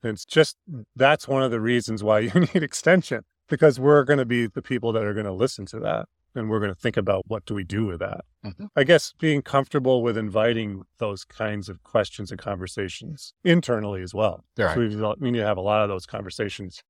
And 0.04 0.12
it's 0.14 0.26
just 0.26 0.58
that's 0.96 1.28
one 1.28 1.44
of 1.44 1.52
the 1.52 1.60
reasons 1.60 2.04
why 2.04 2.20
you 2.20 2.32
need 2.54 2.64
extension 2.64 3.24
because 3.50 3.80
we're 3.80 4.04
going 4.04 4.20
to 4.20 4.26
be 4.26 4.48
the 4.48 4.62
people 4.62 4.92
that 4.94 5.04
are 5.04 5.14
going 5.14 5.26
to 5.26 5.34
listen 5.34 5.66
to 5.68 5.80
that 5.80 6.08
and 6.36 6.50
we're 6.50 6.60
going 6.60 6.74
to 6.74 6.80
think 6.80 6.98
about 6.98 7.24
what 7.28 7.46
do 7.46 7.56
we 7.56 7.64
do 7.64 7.86
with 7.86 8.00
that. 8.00 8.26
Mhm. 8.46 8.70
I 8.76 8.84
guess 8.84 9.14
being 9.20 9.42
comfortable 9.42 10.04
with 10.04 10.18
inviting 10.18 10.84
those 11.00 11.26
kinds 11.26 11.68
of 11.68 11.84
questions 11.84 12.32
and 12.32 12.40
conversations 12.40 13.34
internally 13.44 14.02
as 14.02 14.14
well. 14.14 14.46
Right. 14.58 14.74
So 14.74 15.16
we 15.20 15.32
need 15.32 15.40
to 15.40 15.46
have 15.46 15.58
a 15.58 15.62
lot 15.62 15.82
of 15.82 15.90
those 15.90 16.06
conversations 16.06 16.84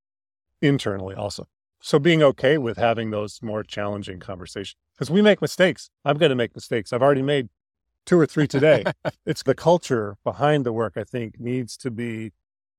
internally 0.61 1.15
also. 1.15 1.47
So 1.79 1.99
being 1.99 2.23
okay 2.23 2.57
with 2.57 2.77
having 2.77 3.11
those 3.11 3.39
more 3.41 3.63
challenging 3.63 4.19
conversations 4.19 4.77
because 4.93 5.11
we 5.11 5.21
make 5.21 5.41
mistakes. 5.41 5.89
I'm 6.03 6.17
going 6.17 6.31
to 6.31 6.35
make 6.35 6.55
mistakes. 6.55 6.91
I've 6.91 7.03
already 7.03 7.21
made 7.21 7.49
two 8.05 8.19
or 8.19 8.25
three 8.25 8.47
today. 8.47 8.83
it's 9.25 9.43
the 9.43 9.53
culture 9.53 10.17
behind 10.23 10.65
the 10.65 10.73
work, 10.73 10.93
I 10.97 11.03
think, 11.03 11.39
needs 11.39 11.77
to 11.77 11.91
be 11.91 12.31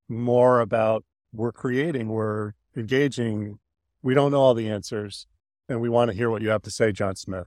more 0.09 0.61
about 0.61 1.05
we're 1.33 1.53
creating, 1.53 2.09
we're 2.09 2.53
engaging. 2.77 3.59
We 4.03 4.15
don't 4.15 4.33
know 4.33 4.41
all 4.41 4.55
the 4.55 4.69
answers, 4.69 5.27
and 5.69 5.81
we 5.81 5.89
want 5.89 6.11
to 6.11 6.17
hear 6.17 6.31
what 6.31 6.43
you 6.43 6.49
have 6.51 6.63
to 6.63 6.71
say, 6.71 6.93
John 6.93 7.17
Smith. 7.17 7.47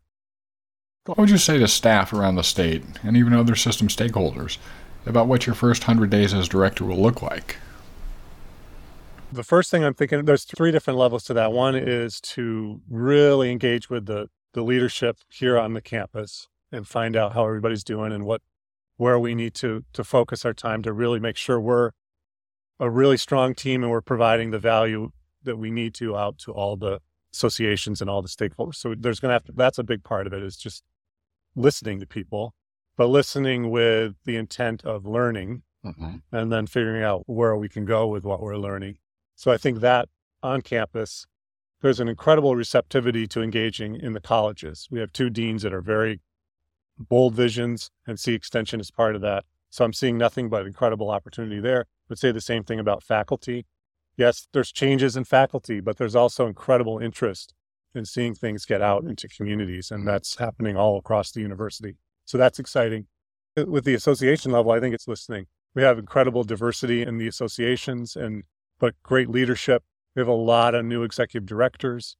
What 1.05 1.17
would 1.17 1.29
you 1.29 1.37
say 1.37 1.57
to 1.57 1.67
staff 1.67 2.13
around 2.13 2.35
the 2.35 2.43
state 2.43 2.83
and 3.03 3.17
even 3.17 3.33
other 3.33 3.55
system 3.55 3.87
stakeholders 3.87 4.57
about 5.05 5.27
what 5.27 5.47
your 5.47 5.55
first 5.55 5.81
100 5.83 6.11
days 6.11 6.33
as 6.33 6.47
director 6.47 6.85
will 6.85 7.01
look 7.01 7.23
like? 7.23 7.57
The 9.31 9.43
first 9.43 9.71
thing 9.71 9.83
I'm 9.83 9.93
thinking, 9.93 10.25
there's 10.25 10.43
three 10.43 10.71
different 10.71 10.99
levels 10.99 11.23
to 11.23 11.33
that. 11.33 11.53
One 11.53 11.75
is 11.75 12.21
to 12.21 12.81
really 12.87 13.49
engage 13.49 13.89
with 13.89 14.05
the, 14.05 14.29
the 14.53 14.61
leadership 14.61 15.17
here 15.29 15.57
on 15.57 15.73
the 15.73 15.81
campus 15.81 16.47
and 16.71 16.87
find 16.87 17.15
out 17.15 17.33
how 17.33 17.45
everybody's 17.45 17.83
doing 17.83 18.11
and 18.11 18.25
what 18.25 18.41
where 18.97 19.17
we 19.17 19.33
need 19.33 19.55
to 19.55 19.83
to 19.93 20.03
focus 20.03 20.45
our 20.45 20.53
time 20.53 20.83
to 20.83 20.93
really 20.93 21.19
make 21.19 21.35
sure 21.35 21.59
we're 21.59 21.91
a 22.81 22.89
really 22.89 23.15
strong 23.15 23.55
team 23.55 23.83
and 23.83 23.91
we're 23.91 24.01
providing 24.01 24.51
the 24.51 24.59
value 24.59 25.11
that 25.43 25.55
we 25.55 25.71
need 25.71 25.93
to 25.93 26.17
out 26.17 26.37
to 26.39 26.51
all 26.51 26.75
the 26.75 26.99
associations 27.31 28.01
and 28.01 28.09
all 28.09 28.21
the 28.21 28.27
stakeholders. 28.27 28.75
So 28.75 28.93
there's 28.97 29.21
going 29.21 29.29
to 29.29 29.33
have 29.33 29.45
to 29.45 29.53
that's 29.53 29.77
a 29.77 29.83
big 29.83 30.03
part 30.03 30.27
of 30.27 30.33
it 30.33 30.43
is 30.43 30.57
just 30.57 30.83
listening 31.55 31.99
to 32.01 32.05
people, 32.05 32.53
but 32.97 33.07
listening 33.07 33.69
with 33.69 34.15
the 34.25 34.35
intent 34.35 34.83
of 34.83 35.05
learning 35.05 35.63
Mm-hmm. 35.83 36.17
and 36.31 36.51
then 36.51 36.67
figuring 36.67 37.01
out 37.01 37.23
where 37.25 37.57
we 37.57 37.67
can 37.67 37.85
go 37.85 38.05
with 38.05 38.23
what 38.23 38.39
we're 38.39 38.55
learning. 38.55 38.99
So 39.35 39.51
I 39.51 39.57
think 39.57 39.79
that 39.79 40.09
on 40.43 40.61
campus, 40.61 41.25
there's 41.81 41.99
an 41.99 42.07
incredible 42.07 42.55
receptivity 42.55 43.25
to 43.25 43.41
engaging 43.41 43.95
in 43.95 44.13
the 44.13 44.21
colleges. 44.21 44.87
We 44.91 44.99
have 44.99 45.11
two 45.11 45.31
deans 45.31 45.63
that 45.63 45.73
are 45.73 45.81
very 45.81 46.21
bold 46.99 47.33
visions 47.33 47.89
and 48.05 48.19
see 48.19 48.35
extension 48.35 48.79
as 48.79 48.91
part 48.91 49.15
of 49.15 49.21
that. 49.21 49.43
So 49.71 49.83
I'm 49.83 49.93
seeing 49.93 50.17
nothing 50.17 50.49
but 50.49 50.67
incredible 50.67 51.09
opportunity 51.09 51.59
there. 51.59 51.85
Would 52.09 52.19
say 52.19 52.31
the 52.31 52.41
same 52.41 52.63
thing 52.63 52.79
about 52.79 53.01
faculty. 53.03 53.65
Yes, 54.17 54.47
there's 54.53 54.71
changes 54.71 55.17
in 55.17 55.23
faculty, 55.23 55.79
but 55.79 55.97
there's 55.97 56.15
also 56.15 56.45
incredible 56.45 56.99
interest 56.99 57.53
in 57.95 58.05
seeing 58.05 58.35
things 58.35 58.65
get 58.65 58.81
out 58.81 59.03
into 59.05 59.27
communities, 59.27 59.89
and 59.89 60.07
that's 60.07 60.35
happening 60.35 60.77
all 60.77 60.97
across 60.97 61.31
the 61.31 61.41
university. 61.41 61.95
So 62.25 62.37
that's 62.37 62.59
exciting. 62.59 63.07
With 63.55 63.83
the 63.83 63.95
association 63.95 64.51
level, 64.51 64.71
I 64.71 64.79
think 64.79 64.93
it's 64.93 65.07
listening. 65.07 65.47
We 65.73 65.83
have 65.83 65.97
incredible 65.97 66.43
diversity 66.43 67.01
in 67.01 67.17
the 67.17 67.27
associations 67.27 68.15
and 68.15 68.43
but 68.79 68.95
great 69.03 69.29
leadership. 69.29 69.83
We 70.15 70.19
have 70.19 70.27
a 70.27 70.33
lot 70.33 70.75
of 70.75 70.85
new 70.85 71.03
executive 71.03 71.47
directors. 71.47 72.15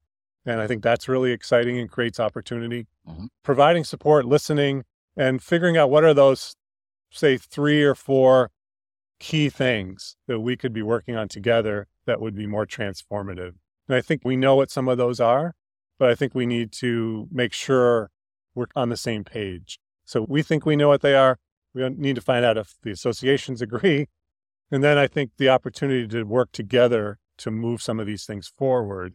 And 0.45 0.59
I 0.59 0.67
think 0.67 0.83
that's 0.83 1.07
really 1.07 1.31
exciting 1.31 1.77
and 1.77 1.89
creates 1.89 2.19
opportunity. 2.19 2.87
Mhm. 3.07 3.27
Providing 3.43 3.83
support, 3.83 4.25
listening, 4.25 4.83
and 5.15 5.41
figuring 5.41 5.77
out 5.77 5.89
what 5.89 6.03
are 6.03 6.13
those, 6.13 6.55
say, 7.11 7.37
three 7.37 7.83
or 7.83 7.95
four 7.95 8.51
key 9.19 9.49
things 9.49 10.15
that 10.27 10.39
we 10.39 10.57
could 10.57 10.73
be 10.73 10.81
working 10.81 11.15
on 11.15 11.27
together 11.27 11.87
that 12.05 12.19
would 12.19 12.35
be 12.35 12.47
more 12.47 12.65
transformative. 12.65 13.53
And 13.87 13.95
I 13.95 14.01
think 14.01 14.21
we 14.23 14.35
know 14.35 14.55
what 14.55 14.71
some 14.71 14.87
of 14.87 14.97
those 14.97 15.19
are, 15.19 15.53
but 15.99 16.09
I 16.09 16.15
think 16.15 16.33
we 16.33 16.45
need 16.45 16.71
to 16.73 17.27
make 17.31 17.53
sure 17.53 18.09
we're 18.55 18.65
on 18.75 18.89
the 18.89 18.97
same 18.97 19.23
page. 19.23 19.79
So 20.05 20.25
we 20.27 20.41
think 20.41 20.65
we 20.65 20.75
know 20.75 20.87
what 20.87 21.01
they 21.01 21.15
are. 21.15 21.37
We 21.73 21.87
need 21.89 22.15
to 22.15 22.21
find 22.21 22.43
out 22.43 22.57
if 22.57 22.75
the 22.83 22.91
associations 22.91 23.61
agree. 23.61 24.07
And 24.71 24.83
then 24.83 24.97
I 24.97 25.07
think 25.07 25.31
the 25.37 25.49
opportunity 25.49 26.07
to 26.07 26.23
work 26.23 26.51
together 26.51 27.19
to 27.37 27.51
move 27.51 27.81
some 27.81 27.99
of 27.99 28.07
these 28.07 28.25
things 28.25 28.51
forward. 28.57 29.13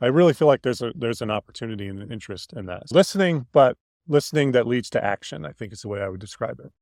I 0.00 0.06
really 0.06 0.32
feel 0.32 0.48
like 0.48 0.62
there's 0.62 0.80
a 0.80 0.92
there's 0.94 1.20
an 1.20 1.30
opportunity 1.30 1.88
and 1.88 2.00
an 2.00 2.12
interest 2.12 2.52
in 2.52 2.66
that. 2.66 2.84
Listening, 2.92 3.46
but 3.52 3.76
listening 4.06 4.52
that 4.52 4.66
leads 4.66 4.88
to 4.90 5.04
action, 5.04 5.44
I 5.44 5.52
think 5.52 5.72
is 5.72 5.82
the 5.82 5.88
way 5.88 6.00
I 6.00 6.08
would 6.08 6.20
describe 6.20 6.60
it. 6.60 6.72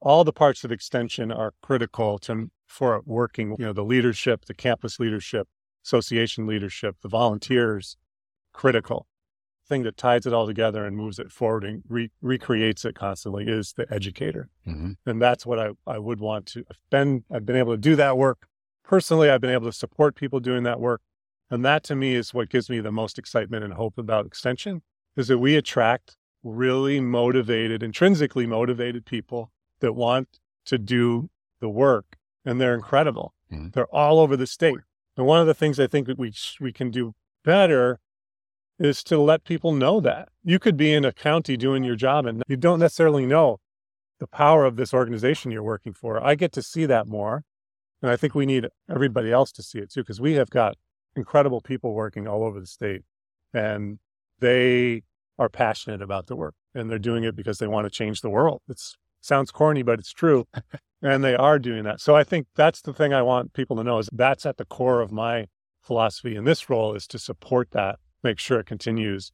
All 0.00 0.24
the 0.24 0.32
parts 0.32 0.64
of 0.64 0.72
extension 0.72 1.30
are 1.30 1.52
critical 1.62 2.18
to 2.20 2.50
for 2.66 3.02
working, 3.04 3.56
you 3.58 3.66
know, 3.66 3.72
the 3.72 3.84
leadership, 3.84 4.44
the 4.46 4.54
campus 4.54 5.00
leadership, 5.00 5.48
association 5.84 6.46
leadership, 6.46 6.96
the 7.02 7.08
volunteers, 7.08 7.96
critical. 8.52 9.06
Thing 9.68 9.82
that 9.84 9.96
ties 9.96 10.26
it 10.26 10.32
all 10.32 10.46
together 10.46 10.84
and 10.84 10.96
moves 10.96 11.18
it 11.18 11.30
forward 11.30 11.64
and 11.64 11.82
re- 11.88 12.10
recreates 12.20 12.84
it 12.84 12.96
constantly 12.96 13.46
is 13.46 13.74
the 13.76 13.92
educator. 13.92 14.48
Mm-hmm. 14.66 14.92
And 15.06 15.22
that's 15.22 15.46
what 15.46 15.60
I, 15.60 15.70
I 15.86 15.98
would 15.98 16.18
want 16.20 16.46
to 16.46 16.64
I've 16.70 16.80
been 16.90 17.24
I've 17.32 17.46
been 17.46 17.56
able 17.56 17.74
to 17.74 17.78
do 17.78 17.94
that 17.96 18.16
work. 18.16 18.46
Personally, 18.82 19.30
I've 19.30 19.40
been 19.40 19.50
able 19.50 19.66
to 19.66 19.76
support 19.76 20.16
people 20.16 20.40
doing 20.40 20.64
that 20.64 20.80
work. 20.80 21.02
And 21.50 21.64
that 21.64 21.84
to 21.84 21.94
me 21.94 22.14
is 22.14 22.34
what 22.34 22.48
gives 22.48 22.68
me 22.68 22.80
the 22.80 22.90
most 22.90 23.18
excitement 23.18 23.64
and 23.64 23.74
hope 23.74 23.98
about 23.98 24.26
extension 24.26 24.82
is 25.16 25.28
that 25.28 25.38
we 25.38 25.56
attract 25.56 26.16
really 26.42 27.00
motivated, 27.00 27.82
intrinsically 27.82 28.46
motivated 28.46 29.04
people 29.04 29.52
that 29.80 29.94
want 29.94 30.40
to 30.66 30.78
do 30.78 31.30
the 31.60 31.68
work. 31.68 32.16
And 32.44 32.60
they're 32.60 32.74
incredible. 32.74 33.34
Mm-hmm. 33.52 33.68
They're 33.72 33.86
all 33.86 34.18
over 34.18 34.36
the 34.36 34.46
state. 34.46 34.78
And 35.16 35.26
one 35.26 35.40
of 35.40 35.46
the 35.46 35.54
things 35.54 35.78
I 35.78 35.86
think 35.86 36.06
that 36.06 36.18
we, 36.18 36.32
we 36.60 36.72
can 36.72 36.90
do 36.90 37.14
better 37.44 38.00
is 38.78 39.04
to 39.04 39.18
let 39.18 39.44
people 39.44 39.72
know 39.72 40.00
that. 40.00 40.30
You 40.42 40.58
could 40.58 40.76
be 40.76 40.92
in 40.92 41.04
a 41.04 41.12
county 41.12 41.56
doing 41.56 41.84
your 41.84 41.96
job 41.96 42.24
and 42.24 42.42
you 42.48 42.56
don't 42.56 42.78
necessarily 42.78 43.26
know 43.26 43.58
the 44.18 44.26
power 44.26 44.64
of 44.64 44.76
this 44.76 44.94
organization 44.94 45.50
you're 45.50 45.62
working 45.62 45.92
for. 45.92 46.22
I 46.24 46.34
get 46.34 46.52
to 46.52 46.62
see 46.62 46.86
that 46.86 47.06
more. 47.06 47.44
And 48.02 48.10
I 48.10 48.16
think 48.16 48.34
we 48.34 48.46
need 48.46 48.66
everybody 48.90 49.30
else 49.30 49.52
to 49.52 49.62
see 49.62 49.78
it 49.78 49.90
too, 49.90 50.00
because 50.00 50.20
we 50.20 50.34
have 50.34 50.48
got 50.48 50.76
incredible 51.14 51.60
people 51.60 51.92
working 51.92 52.26
all 52.26 52.42
over 52.42 52.58
the 52.58 52.66
state. 52.66 53.02
And 53.52 53.98
they 54.38 55.02
are 55.38 55.50
passionate 55.50 56.00
about 56.00 56.26
the 56.26 56.36
work 56.36 56.54
and 56.74 56.90
they're 56.90 56.98
doing 56.98 57.24
it 57.24 57.36
because 57.36 57.58
they 57.58 57.66
want 57.66 57.84
to 57.84 57.90
change 57.90 58.22
the 58.22 58.30
world. 58.30 58.62
It 58.68 58.80
sounds 59.20 59.50
corny, 59.50 59.82
but 59.82 59.98
it's 59.98 60.12
true. 60.12 60.46
and 61.02 61.24
they 61.24 61.34
are 61.34 61.58
doing 61.58 61.84
that. 61.84 62.00
So 62.00 62.14
I 62.14 62.24
think 62.24 62.46
that's 62.56 62.82
the 62.82 62.92
thing 62.92 63.12
I 63.12 63.22
want 63.22 63.52
people 63.52 63.76
to 63.76 63.84
know 63.84 63.98
is 63.98 64.08
that's 64.12 64.46
at 64.46 64.56
the 64.56 64.64
core 64.64 65.00
of 65.00 65.12
my 65.12 65.46
philosophy 65.82 66.36
in 66.36 66.44
this 66.44 66.68
role 66.68 66.94
is 66.94 67.06
to 67.08 67.18
support 67.18 67.70
that, 67.72 67.98
make 68.22 68.38
sure 68.38 68.60
it 68.60 68.66
continues 68.66 69.32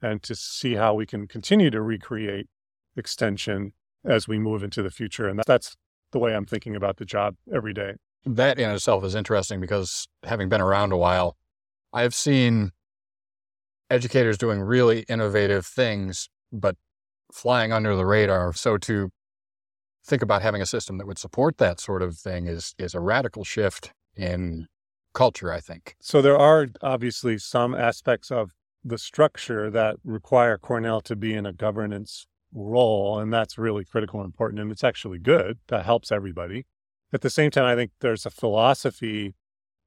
and 0.00 0.22
to 0.22 0.34
see 0.34 0.74
how 0.74 0.94
we 0.94 1.06
can 1.06 1.26
continue 1.26 1.70
to 1.70 1.82
recreate 1.82 2.46
extension 2.96 3.72
as 4.04 4.28
we 4.28 4.38
move 4.38 4.62
into 4.62 4.82
the 4.82 4.90
future. 4.90 5.28
And 5.28 5.40
that's 5.46 5.76
the 6.12 6.18
way 6.18 6.34
I'm 6.34 6.46
thinking 6.46 6.76
about 6.76 6.96
the 6.96 7.04
job 7.04 7.34
every 7.52 7.72
day. 7.72 7.94
That 8.24 8.58
in 8.58 8.70
itself 8.70 9.04
is 9.04 9.14
interesting 9.14 9.60
because 9.60 10.06
having 10.24 10.48
been 10.48 10.60
around 10.60 10.92
a 10.92 10.96
while, 10.96 11.36
I've 11.92 12.14
seen 12.14 12.72
educators 13.90 14.38
doing 14.38 14.60
really 14.60 15.00
innovative 15.08 15.66
things, 15.66 16.28
but 16.52 16.76
flying 17.32 17.72
under 17.72 17.96
the 17.96 18.06
radar. 18.06 18.52
So 18.52 18.76
to 18.78 19.10
think 20.08 20.22
about 20.22 20.42
having 20.42 20.62
a 20.62 20.66
system 20.66 20.98
that 20.98 21.06
would 21.06 21.18
support 21.18 21.58
that 21.58 21.78
sort 21.78 22.02
of 22.02 22.16
thing 22.16 22.46
is 22.46 22.74
is 22.78 22.94
a 22.94 23.00
radical 23.00 23.44
shift 23.44 23.92
in 24.16 24.66
culture, 25.14 25.52
I 25.52 25.60
think. 25.60 25.94
So 26.00 26.22
there 26.22 26.38
are 26.38 26.68
obviously 26.82 27.38
some 27.38 27.74
aspects 27.74 28.30
of 28.30 28.52
the 28.84 28.98
structure 28.98 29.70
that 29.70 29.96
require 30.04 30.56
Cornell 30.58 31.00
to 31.02 31.16
be 31.16 31.34
in 31.34 31.46
a 31.46 31.52
governance 31.52 32.26
role, 32.52 33.18
and 33.18 33.32
that's 33.32 33.58
really 33.58 33.84
critical 33.84 34.20
and 34.20 34.26
important. 34.26 34.60
And 34.60 34.70
it's 34.70 34.84
actually 34.84 35.18
good. 35.18 35.58
That 35.68 35.84
helps 35.84 36.10
everybody. 36.10 36.66
At 37.12 37.20
the 37.20 37.30
same 37.30 37.50
time, 37.50 37.64
I 37.64 37.74
think 37.74 37.92
there's 38.00 38.26
a 38.26 38.30
philosophy 38.30 39.34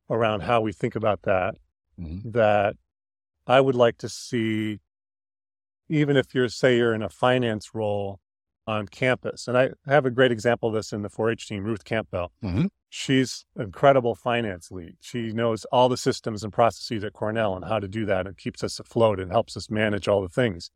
around 0.09 0.41
how 0.41 0.61
we 0.61 0.71
think 0.71 0.95
about 0.95 1.23
that 1.23 1.55
mm-hmm. 1.99 2.31
that 2.31 2.75
I 3.47 3.61
would 3.61 3.75
like 3.75 3.97
to 3.99 4.09
see, 4.09 4.79
even 5.89 6.17
if 6.17 6.33
you're, 6.33 6.49
say, 6.49 6.77
you're 6.77 6.93
in 6.93 7.03
a 7.03 7.09
finance 7.09 7.73
role 7.73 8.19
on 8.67 8.87
campus. 8.87 9.47
And 9.47 9.57
I 9.57 9.71
have 9.85 10.05
a 10.05 10.11
great 10.11 10.31
example 10.31 10.69
of 10.69 10.75
this 10.75 10.93
in 10.93 11.01
the 11.01 11.09
4 11.09 11.31
H 11.31 11.47
team, 11.47 11.63
Ruth 11.63 11.83
Campbell. 11.83 12.31
Mm-hmm. 12.43 12.65
She's 12.89 13.45
incredible 13.57 14.15
finance 14.15 14.69
lead. 14.71 14.97
She 14.99 15.31
knows 15.31 15.65
all 15.65 15.89
the 15.89 15.97
systems 15.97 16.43
and 16.43 16.51
processes 16.51 17.03
at 17.03 17.13
Cornell 17.13 17.55
and 17.55 17.65
how 17.65 17.79
to 17.79 17.87
do 17.87 18.05
that 18.05 18.27
and 18.27 18.37
keeps 18.37 18.63
us 18.63 18.79
afloat 18.79 19.19
and 19.19 19.31
helps 19.31 19.55
us 19.55 19.69
manage 19.69 20.07
all 20.07 20.21
the 20.21 20.29
things. 20.29 20.71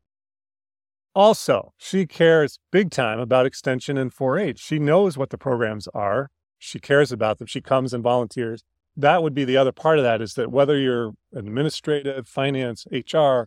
Also, 1.14 1.72
she 1.76 2.06
cares 2.06 2.58
big 2.70 2.90
time 2.90 3.18
about 3.18 3.46
extension 3.46 3.96
and 3.96 4.12
4 4.12 4.38
H. 4.38 4.58
She 4.60 4.78
knows 4.78 5.16
what 5.16 5.30
the 5.30 5.38
programs 5.38 5.88
are. 5.88 6.30
She 6.58 6.78
cares 6.78 7.12
about 7.12 7.38
them. 7.38 7.46
She 7.46 7.60
comes 7.60 7.92
and 7.92 8.02
volunteers 8.02 8.64
that 8.96 9.22
would 9.22 9.34
be 9.34 9.44
the 9.44 9.56
other 9.56 9.72
part 9.72 9.98
of 9.98 10.04
that 10.04 10.22
is 10.22 10.34
that 10.34 10.50
whether 10.50 10.78
you're 10.78 11.12
administrative, 11.34 12.26
finance, 12.26 12.86
HR, 12.90 13.42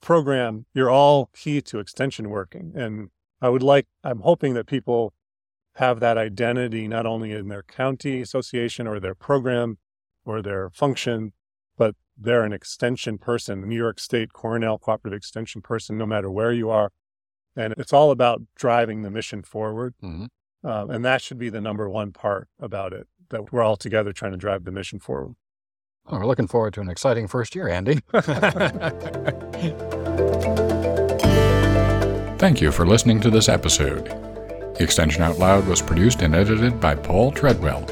program, 0.00 0.66
you're 0.74 0.90
all 0.90 1.30
key 1.36 1.60
to 1.60 1.78
extension 1.78 2.30
working. 2.30 2.72
And 2.74 3.10
I 3.44 3.50
would 3.50 3.62
like, 3.62 3.86
I'm 4.02 4.20
hoping 4.20 4.54
that 4.54 4.66
people 4.66 5.12
have 5.74 6.00
that 6.00 6.16
identity 6.16 6.88
not 6.88 7.04
only 7.04 7.32
in 7.32 7.48
their 7.48 7.62
county 7.62 8.22
association 8.22 8.86
or 8.86 8.98
their 8.98 9.14
program 9.14 9.76
or 10.24 10.40
their 10.40 10.70
function, 10.70 11.34
but 11.76 11.94
they're 12.16 12.44
an 12.44 12.54
extension 12.54 13.18
person, 13.18 13.68
New 13.68 13.76
York 13.76 14.00
State 14.00 14.32
Cornell 14.32 14.78
Cooperative 14.78 15.18
Extension 15.18 15.60
person, 15.60 15.98
no 15.98 16.06
matter 16.06 16.30
where 16.30 16.52
you 16.52 16.70
are. 16.70 16.90
And 17.54 17.74
it's 17.76 17.92
all 17.92 18.10
about 18.10 18.40
driving 18.56 19.02
the 19.02 19.10
mission 19.10 19.42
forward. 19.42 19.92
Mm-hmm. 20.02 20.24
Uh, 20.66 20.86
and 20.86 21.04
that 21.04 21.20
should 21.20 21.36
be 21.36 21.50
the 21.50 21.60
number 21.60 21.86
one 21.86 22.12
part 22.12 22.48
about 22.58 22.94
it 22.94 23.08
that 23.28 23.52
we're 23.52 23.62
all 23.62 23.76
together 23.76 24.14
trying 24.14 24.32
to 24.32 24.38
drive 24.38 24.64
the 24.64 24.72
mission 24.72 25.00
forward. 25.00 25.34
Well, 26.06 26.20
we're 26.20 26.26
looking 26.26 26.48
forward 26.48 26.72
to 26.74 26.80
an 26.80 26.88
exciting 26.88 27.28
first 27.28 27.54
year, 27.54 27.68
Andy. 27.68 28.00
Thank 32.44 32.60
you 32.60 32.72
for 32.72 32.86
listening 32.86 33.20
to 33.20 33.30
this 33.30 33.48
episode. 33.48 34.12
Extension 34.78 35.22
Out 35.22 35.38
Loud 35.38 35.66
was 35.66 35.80
produced 35.80 36.20
and 36.20 36.34
edited 36.34 36.78
by 36.78 36.94
Paul 36.94 37.32
Treadwell. 37.32 37.86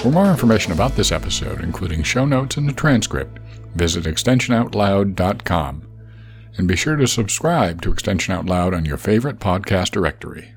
For 0.00 0.10
more 0.10 0.26
information 0.26 0.72
about 0.72 0.94
this 0.96 1.10
episode, 1.10 1.62
including 1.62 2.02
show 2.02 2.26
notes 2.26 2.58
and 2.58 2.68
the 2.68 2.74
transcript, 2.74 3.38
visit 3.74 4.04
extensionoutloud.com. 4.04 5.88
And 6.58 6.68
be 6.68 6.76
sure 6.76 6.96
to 6.96 7.06
subscribe 7.06 7.80
to 7.80 7.90
Extension 7.90 8.34
Out 8.34 8.44
Loud 8.44 8.74
on 8.74 8.84
your 8.84 8.98
favorite 8.98 9.38
podcast 9.38 9.92
directory. 9.92 10.52